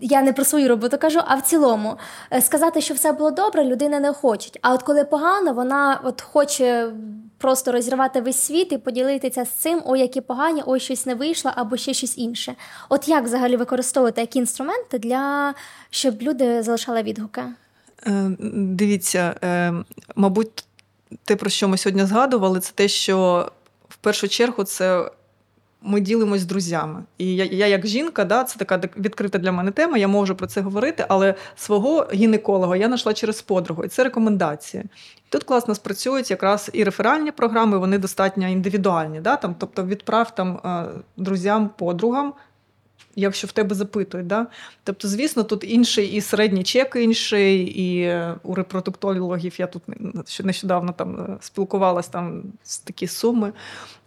[0.00, 1.96] я не про свою роботу кажу, а в цілому
[2.32, 4.50] е, сказати, що все було добре, людина не хоче.
[4.62, 6.92] А от коли погано, вона от хоче
[7.40, 11.52] просто розірвати весь світ і поділитися з цим, ой, які погані, ой, щось не вийшло,
[11.54, 12.54] або ще щось інше.
[12.88, 15.54] От як взагалі використовувати які інструменти для
[15.90, 17.42] щоб люди залишали відгуки?
[18.06, 19.72] Е, Дивіться, е,
[20.16, 20.64] мабуть,
[21.24, 23.48] те, про що ми сьогодні згадували, це те, що
[23.88, 25.10] в першу чергу це.
[25.82, 27.02] Ми ділимось з друзями.
[27.18, 30.46] І я, я як жінка, да, це така відкрита для мене тема, я можу про
[30.46, 34.84] це говорити, але свого гінеколога я знайшла через подругу, і це рекомендації.
[35.28, 39.20] Тут класно спрацюють якраз і реферальні програми, вони достатньо індивідуальні.
[39.20, 40.84] Да, там, Тобто відправ там, е,
[41.16, 42.32] друзям, подругам
[43.16, 44.26] якщо в тебе запитують.
[44.26, 44.46] Да?
[44.84, 49.82] Тобто, звісно, тут інший і середній чек інший, і у репродуктологів я тут
[50.44, 53.52] нещодавно там е, спілкувалася там з такі суми.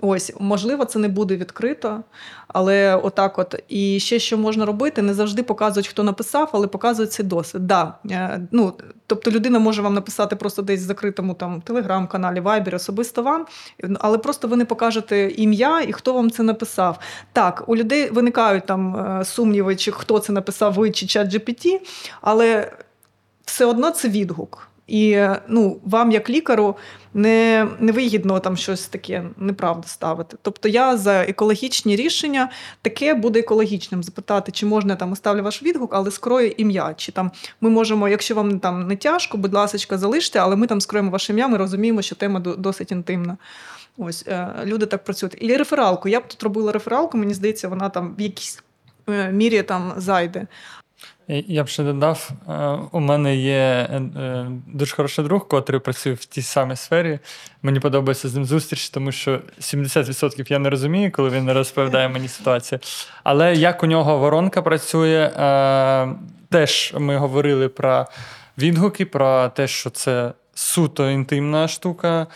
[0.02, 2.04] Ось, можливо, це не буде відкрито,
[2.48, 3.64] але отак от.
[3.70, 7.68] І ще що можна робити, не завжди показують, хто написав, але показують цей досвід.
[7.68, 7.94] Да.
[8.12, 8.74] Е, ну,
[9.08, 13.46] Тобто людина може вам написати просто десь в закритому там телеграм-каналі, Viber, особисто вам,
[14.00, 17.00] але просто ви не покажете ім'я і хто вам це написав.
[17.34, 21.80] Так, у людей виникають там е, сумніви, чи хто це написав, ви чи чат GPT,
[22.22, 22.72] але
[23.46, 24.68] все одно це відгук.
[24.88, 26.76] І ну, вам, як лікару,
[27.14, 30.38] не вигідно там щось таке неправду ставити.
[30.42, 32.50] Тобто я за екологічні рішення
[32.82, 34.04] таке буде екологічним.
[34.04, 36.94] Запитати, чи можна там оставлю ваш відгук, але скрою ім'я.
[36.98, 37.32] Чи там
[37.62, 41.34] ми можемо, якщо вам там не тяжко, будь ласка, залиште, але ми там скроємо ваше
[41.34, 43.38] ім'я, ми розуміємо, що тема досить інтимна.
[43.98, 45.38] Ось е, люди так працюють.
[45.40, 46.10] І рефералку.
[46.10, 48.62] Я б тут робила рефералку, мені здається, вона там в якійсь е,
[49.08, 50.48] мірі там зайде.
[51.28, 52.54] Я б ще додав, е,
[52.92, 57.20] у мене є е, дуже хороший друг, котрий працює в тій самій сфері.
[57.62, 62.28] Мені подобається з ним зустріч, тому що 70% я не розумію, коли він розповідає мені
[62.28, 62.80] ситуацію.
[63.24, 66.16] Але як у нього воронка працює, е,
[66.50, 68.08] теж ми говорили про
[68.58, 72.28] відгуки, про те, що це суто інтимна штука.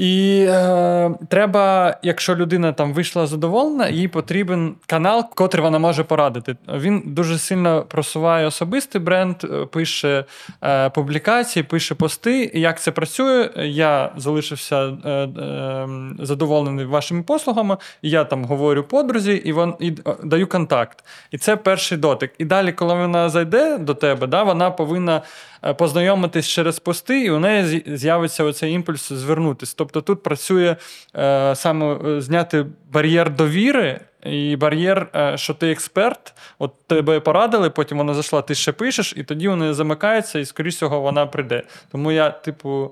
[0.00, 6.56] І е, треба, якщо людина там вийшла задоволена, їй потрібен канал, котрий вона може порадити.
[6.68, 10.24] Він дуже сильно просуває особистий бренд, е, пише
[10.64, 12.50] е, публікації, пише пости.
[12.54, 13.50] Як це працює?
[13.56, 15.88] Я залишився е, е,
[16.18, 17.76] задоволений вашими послугами.
[18.02, 19.92] Я там говорю подрузі і вон, і
[20.24, 21.04] даю контакт.
[21.30, 22.32] І це перший дотик.
[22.38, 25.22] І далі, коли вона зайде до тебе, да, вона повинна.
[25.64, 29.74] Е, познайомитись через пости, і у неї з'явиться оцей імпульс звернутися.
[29.76, 30.76] Тобто тут працює
[31.16, 34.00] е, саме е, зняти бар'єр довіри.
[34.22, 39.24] І бар'єр, що ти експерт, от тебе порадили, потім вона зайшла, ти ще пишеш, і
[39.24, 41.62] тоді вони замикаються, і, скоріш всього, вона прийде.
[41.92, 42.90] Тому я, типу,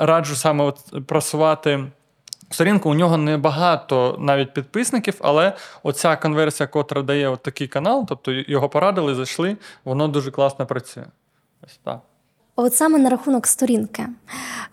[0.00, 1.84] раджу саме от просувати
[2.50, 8.32] Сторінку у нього небагато навіть підписників, але оця конверсія, котра дає от такий канал, тобто
[8.32, 11.04] його порадили, зайшли, воно дуже класно працює.
[11.66, 12.00] Ось так.
[12.56, 14.06] От саме на рахунок сторінки.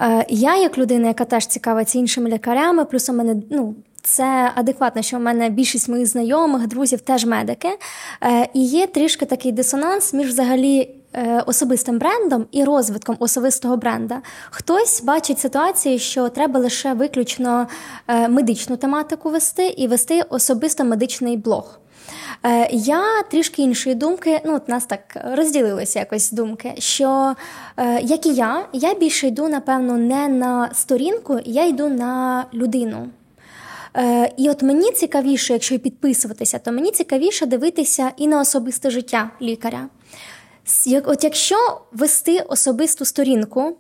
[0.02, 5.02] Е, я, як людина, яка теж цікавиться іншими лікарями, плюс у мене ну, це адекватно,
[5.02, 7.78] що в мене більшість моїх знайомих, друзів теж медики.
[8.24, 10.95] Е, і є трішки такий дисонанс між взагалі.
[11.18, 17.68] Е, особистим брендом і розвитком особистого бренда хтось бачить ситуації, що треба лише виключно
[18.08, 21.80] е, медичну тематику вести і вести особисто медичний блог.
[22.72, 26.74] Я трішки іншої думки, ну от нас так розділилися якось думки.
[26.78, 27.36] Що
[28.02, 33.08] як і я, я більше йду, напевно, не на сторінку, я йду на людину.
[33.98, 39.30] Е, І от мені цікавіше, якщо підписуватися, то мені цікавіше дивитися і на особисте життя
[39.42, 39.88] лікаря.
[41.06, 43.78] От якщо вести особисту сторінку,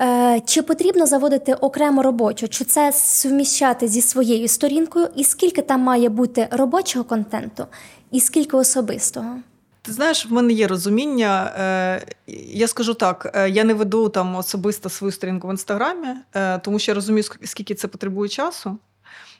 [0.00, 5.80] е, чи потрібно заводити окремо робочу, чи це суміщати зі своєю сторінкою, і скільки там
[5.80, 7.66] має бути робочого контенту,
[8.10, 9.36] і скільки особистого?
[9.82, 11.52] Ти знаєш, в мене є розуміння.
[11.58, 12.06] Е,
[12.52, 16.78] я скажу так: е, я не веду там особисто свою сторінку в інстаграмі, е, тому
[16.78, 18.78] що я розумію, скільки це потребує часу.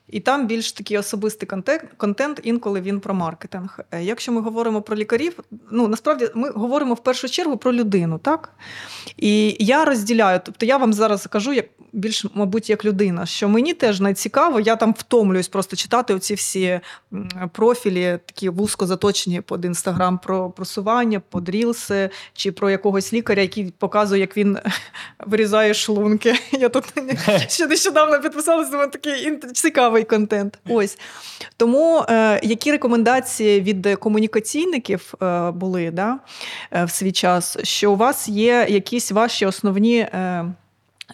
[0.08, 3.80] І там більш такий особистий контент, контент, інколи він про маркетинг.
[3.90, 5.38] Е, якщо ми говоримо про лікарів,
[5.70, 8.52] ну насправді ми говоримо в першу чергу про людину, так?
[9.16, 13.74] І я розділяю, тобто я вам зараз кажу, як більш, мабуть, як людина, що мені
[13.74, 16.80] теж найцікаво, я там втомлююсь просто читати оці всі
[17.52, 23.70] профілі, такі вузько заточені під інстаграм про просування, под рілси, чи про якогось лікаря, який
[23.78, 24.58] показує, як він
[25.26, 26.34] вирізає шлунки.
[26.52, 26.84] Я тут
[27.48, 30.58] ще нещодавно підписалася, думаю, такий цікавий контент.
[30.68, 30.98] Ось.
[31.56, 36.18] Тому е, які рекомендації від комунікаційників е, були да,
[36.72, 39.98] е, в свій час, що у вас є якісь ваші основні.
[39.98, 40.44] Е,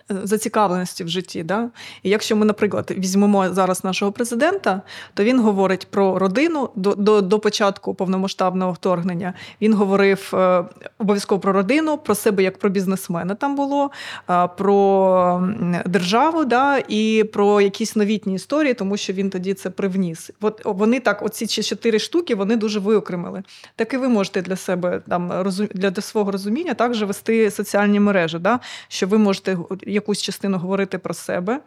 [0.08, 1.42] зацікавленості в житті.
[1.42, 1.70] Да?
[2.02, 4.82] І якщо ми, наприклад, візьмемо зараз нашого президента,
[5.14, 9.34] то він говорить про родину до, до, до початку повномасштабного вторгнення.
[9.60, 10.64] Він говорив е,
[10.98, 13.90] обов'язково про родину, про себе як про бізнесмена там було,
[14.30, 15.48] е, про
[15.86, 20.30] державу да, і про якісь новітні історії, тому що він тоді це привніс.
[20.40, 23.42] От вони так, оці чотири штуки, вони дуже виокремили.
[23.76, 28.38] Так і ви можете для себе там розум- для, свого розуміння також вести соціальні мережі,
[28.38, 28.60] да?
[28.88, 29.58] що ви можете
[29.88, 31.60] якусь частину говорити про себе,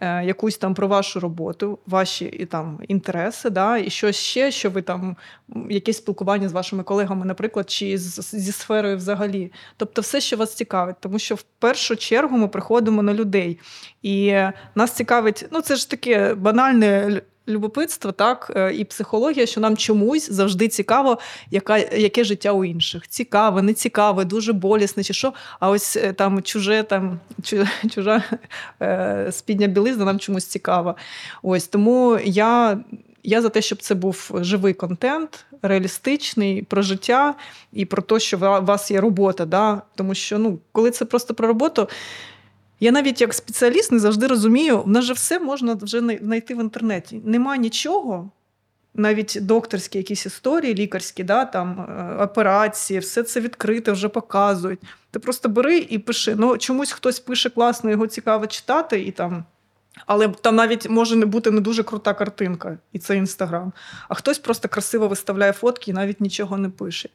[0.00, 3.78] е, якусь там про вашу роботу, ваші і там інтереси, да?
[3.78, 5.16] і щось ще, що ви там,
[5.70, 9.52] якесь спілкування з вашими колегами, наприклад, чи з, зі сферою взагалі.
[9.76, 13.58] Тобто, все, що вас цікавить, тому що в першу чергу ми приходимо на людей.
[14.02, 14.34] І
[14.74, 17.22] нас цікавить, ну це ж таке банальне.
[17.50, 21.18] Лю- Любопитство, так, е, і психологія, що нам чомусь завжди цікаво,
[21.50, 23.08] яка, яке життя у інших.
[23.08, 25.32] Цікаве, не цікаве, дуже болісне, чи що.
[25.60, 27.20] А ось е, там чуже, там
[27.94, 28.22] чужа
[28.82, 30.94] е, спідня білизна нам чомусь цікава.
[31.42, 32.78] Ось тому я,
[33.22, 37.34] я за те, щоб це був живий контент, реалістичний про життя
[37.72, 39.44] і про те, що у вас є робота.
[39.44, 39.82] Да?
[39.94, 41.88] Тому що ну, коли це просто про роботу.
[42.80, 46.60] Я навіть як спеціаліст не завжди розумію, в нас же все можна вже знайти в
[46.60, 47.20] інтернеті.
[47.24, 48.30] Нема нічого,
[48.94, 54.80] навіть докторські якісь історії, лікарські, да, там, е, операції, все це відкрите, вже показують.
[55.10, 56.34] Ти просто бери і пиши.
[56.38, 59.44] Ну, чомусь хтось пише класно, його цікаво читати, і там.
[60.06, 63.72] Але там навіть може не бути не дуже крута картинка, і це інстаграм.
[64.08, 67.08] А хтось просто красиво виставляє фотки і навіть нічого не пише.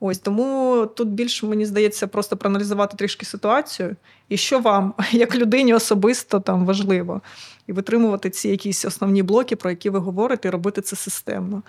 [0.00, 3.96] Ось тому тут більше мені здається просто проаналізувати трішки ситуацію,
[4.28, 7.20] і що вам, як людині, особисто там важливо,
[7.66, 11.62] і витримувати ці якісь основні блоки, про які ви говорите, і робити це системно.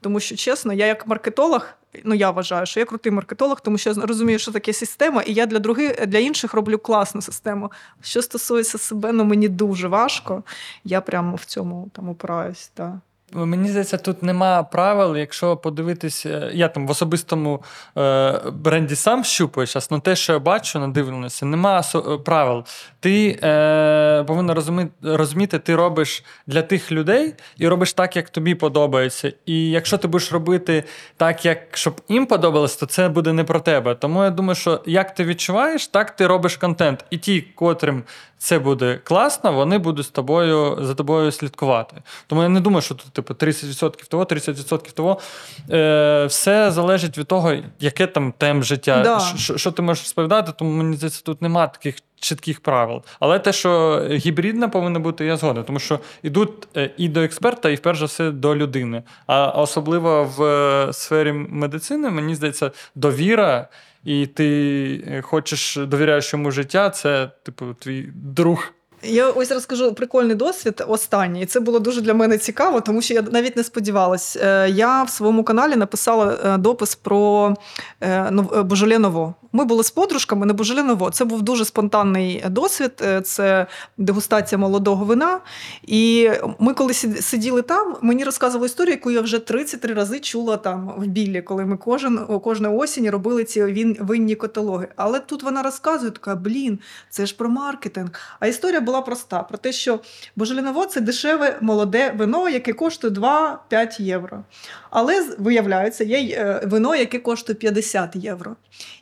[0.00, 1.66] Тому що чесно, я як маркетолог,
[2.04, 5.32] ну я вважаю, що я крутий маркетолог, тому що я розумію, що таке система, і
[5.32, 7.72] я для других для інших роблю класну систему.
[8.02, 10.42] Що стосується себе, ну мені дуже важко.
[10.84, 12.70] Я прямо в цьому там опираюсь.
[12.76, 13.00] Да.
[13.32, 17.62] Мені здається, тут нема правил, якщо подивитись, е, я там в особистому
[17.98, 22.64] е, бренді сам щупаю зараз, але те, що я бачу, надивленося, нема со- е, правил.
[23.00, 28.54] Ти е, повинен розуміти, розуміти, ти робиш для тих людей і робиш так, як тобі
[28.54, 29.32] подобається.
[29.46, 30.84] І якщо ти будеш робити
[31.16, 33.94] так, як щоб їм подобалось, то це буде не про тебе.
[33.94, 37.04] Тому я думаю, що як ти відчуваєш, так ти робиш контент.
[37.10, 38.02] І ті, котрим
[38.44, 41.96] це буде класно, вони будуть з тобою за тобою слідкувати.
[42.26, 45.20] Тому я не думаю, що тут типу 30% того, 30% того.
[45.70, 49.20] Е, все залежить від того, яке там темп життя, Да.
[49.20, 53.02] що, що ти можеш розповідати, тому мені здається, тут немає таких чітких правил.
[53.20, 57.70] Але те, що гібридна повинна бути, я згоден, тому що йдуть е, і до експерта,
[57.70, 59.02] і вперше все до людини.
[59.26, 63.68] А особливо в е, сфері медицини, мені здається, довіра.
[64.04, 68.72] І ти е, хочеш довіряєш йому життя, це типу твій друг.
[69.02, 71.42] Я ось розкажу прикольний досвід останній.
[71.42, 74.36] І це було дуже для мене цікаво, тому що я навіть не сподівалась.
[74.36, 77.54] Е, Я в своєму каналі написала е, допис про
[78.02, 78.30] е,
[78.64, 79.34] Божоле Ново.
[79.56, 81.10] Ми були з подружками на Божоле Ново.
[81.10, 82.92] Це був дуже спонтанний досвід.
[83.02, 83.66] Е, Це
[83.98, 85.40] дегустація молодого вина.
[85.82, 90.94] І ми, коли сиділи там, мені розказували історію, яку я вже 33 рази чула там
[90.98, 93.62] в білі, коли ми кожен кожної осінь робили ці
[94.00, 94.88] винні каталоги.
[94.96, 96.78] Але тут вона розказує, така блін,
[97.10, 98.10] це ж про маркетинг.
[98.40, 100.00] А історія була проста: про те, що
[100.36, 104.44] Божеліново це дешеве молоде вино, яке коштує 2-5 євро.
[104.90, 108.56] Але виявляється, є е, вино, яке коштує 50 євро.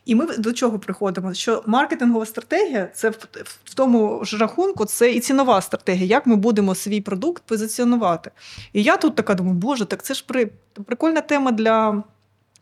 [0.04, 1.34] І ми до чого приходимо?
[1.34, 6.74] Що маркетингова стратегія це в, тому ж рахунку, це і цінова стратегія, як ми будемо
[6.74, 8.30] свій продукт позиціонувати.
[8.72, 10.50] І я тут така думаю, боже, так це ж при,
[10.86, 12.02] прикольна тема для.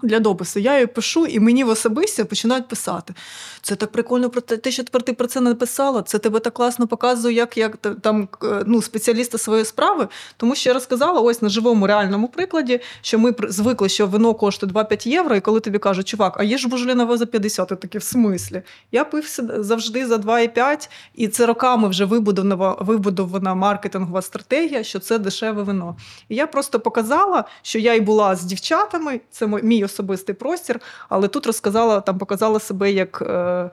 [0.03, 3.14] Для допису я її пишу, і мені в особисті починають писати.
[3.62, 6.03] Це так прикольно про те, що тепер ти про це написала.
[6.03, 8.28] Це тебе так класно показує, як, як там
[8.66, 10.09] ну, спеціалісти своєї справи.
[10.36, 14.72] Тому що я розказала ось на живому реальному прикладі, що ми звикли, що вино коштує
[14.72, 17.98] 2-5 євро, і коли тобі кажуть, чувак, а є ж божолінове за 50, ти такий
[17.98, 18.62] в смислі.
[18.92, 25.18] Я пив завжди за 2,5, і це роками вже вибудована, вибудована маркетингова стратегія, що це
[25.18, 25.96] дешеве вино.
[26.28, 31.28] І я просто показала, що я й була з дівчатами, це мій особистий простір, але
[31.28, 33.70] тут розказала, там показала себе як е,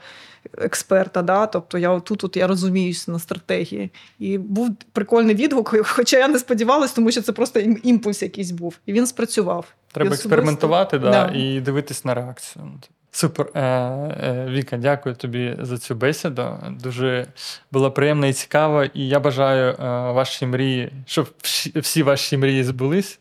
[0.58, 1.22] експерта.
[1.22, 1.48] Да?
[1.48, 3.92] Тобто я тут, тут я розуміюся на стратегії.
[4.20, 8.76] І був прикольний відгук, хоча я не сподівалась, тому що це просто імпульс якийсь був.
[8.86, 9.66] І він спрацював.
[9.92, 11.32] Треба особисто- експериментувати да, Да.
[11.36, 12.66] і дивитись на реакцію.
[13.12, 13.50] Супер.
[13.54, 16.58] Е, е, Віка, дякую тобі за цю бесіду.
[16.84, 17.28] Дуже
[17.72, 18.84] було приємно і цікаво.
[18.84, 19.76] І я бажаю е,
[20.12, 21.30] ваші мрії, щоб
[21.76, 23.20] всі ваші мрії збулись.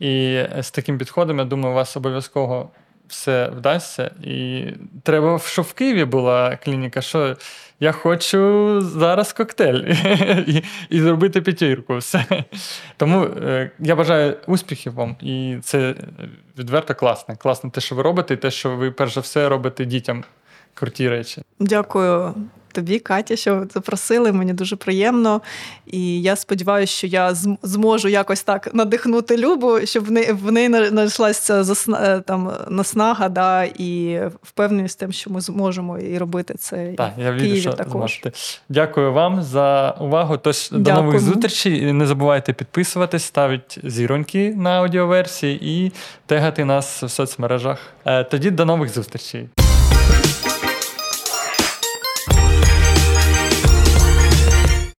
[0.00, 2.70] І з таким підходом, я думаю, у вас обов'язково
[3.08, 4.10] все вдасться.
[4.22, 4.64] І
[5.02, 7.36] треба, щоб в Києві була клініка, що
[7.80, 9.74] я хочу зараз коктейль
[10.46, 11.96] і, і зробити п'ятірку.
[11.96, 12.44] Все.
[12.96, 15.94] Тому е, я бажаю успіхів вам, і це
[16.58, 17.36] відверто класно.
[17.36, 20.24] Класно те, що ви робите, і те, що ви перш за все робите дітям
[20.74, 21.42] круті речі.
[21.60, 22.34] Дякую
[22.72, 24.32] тобі, Катя, що запросили.
[24.32, 25.40] Мені дуже приємно.
[25.86, 30.88] І я сподіваюся, що я зможу якось так надихнути Любу, щоб в неї в неї
[30.88, 36.92] знайшлася засна- е, там наснага, да, і впевненість тим, що ми зможемо і робити це
[36.96, 37.92] Так, я вірю, Києві що також.
[37.92, 38.32] зможете.
[38.68, 40.36] Дякую вам за увагу.
[40.36, 41.02] Тож до Дякуємо.
[41.06, 41.92] нових зустрічей.
[41.92, 45.92] Не забувайте підписуватись, ставити зіроньки на аудіоверсії і
[46.26, 47.78] тегати нас в соцмережах.
[48.06, 49.48] Е, Тоді до нових зустрічей.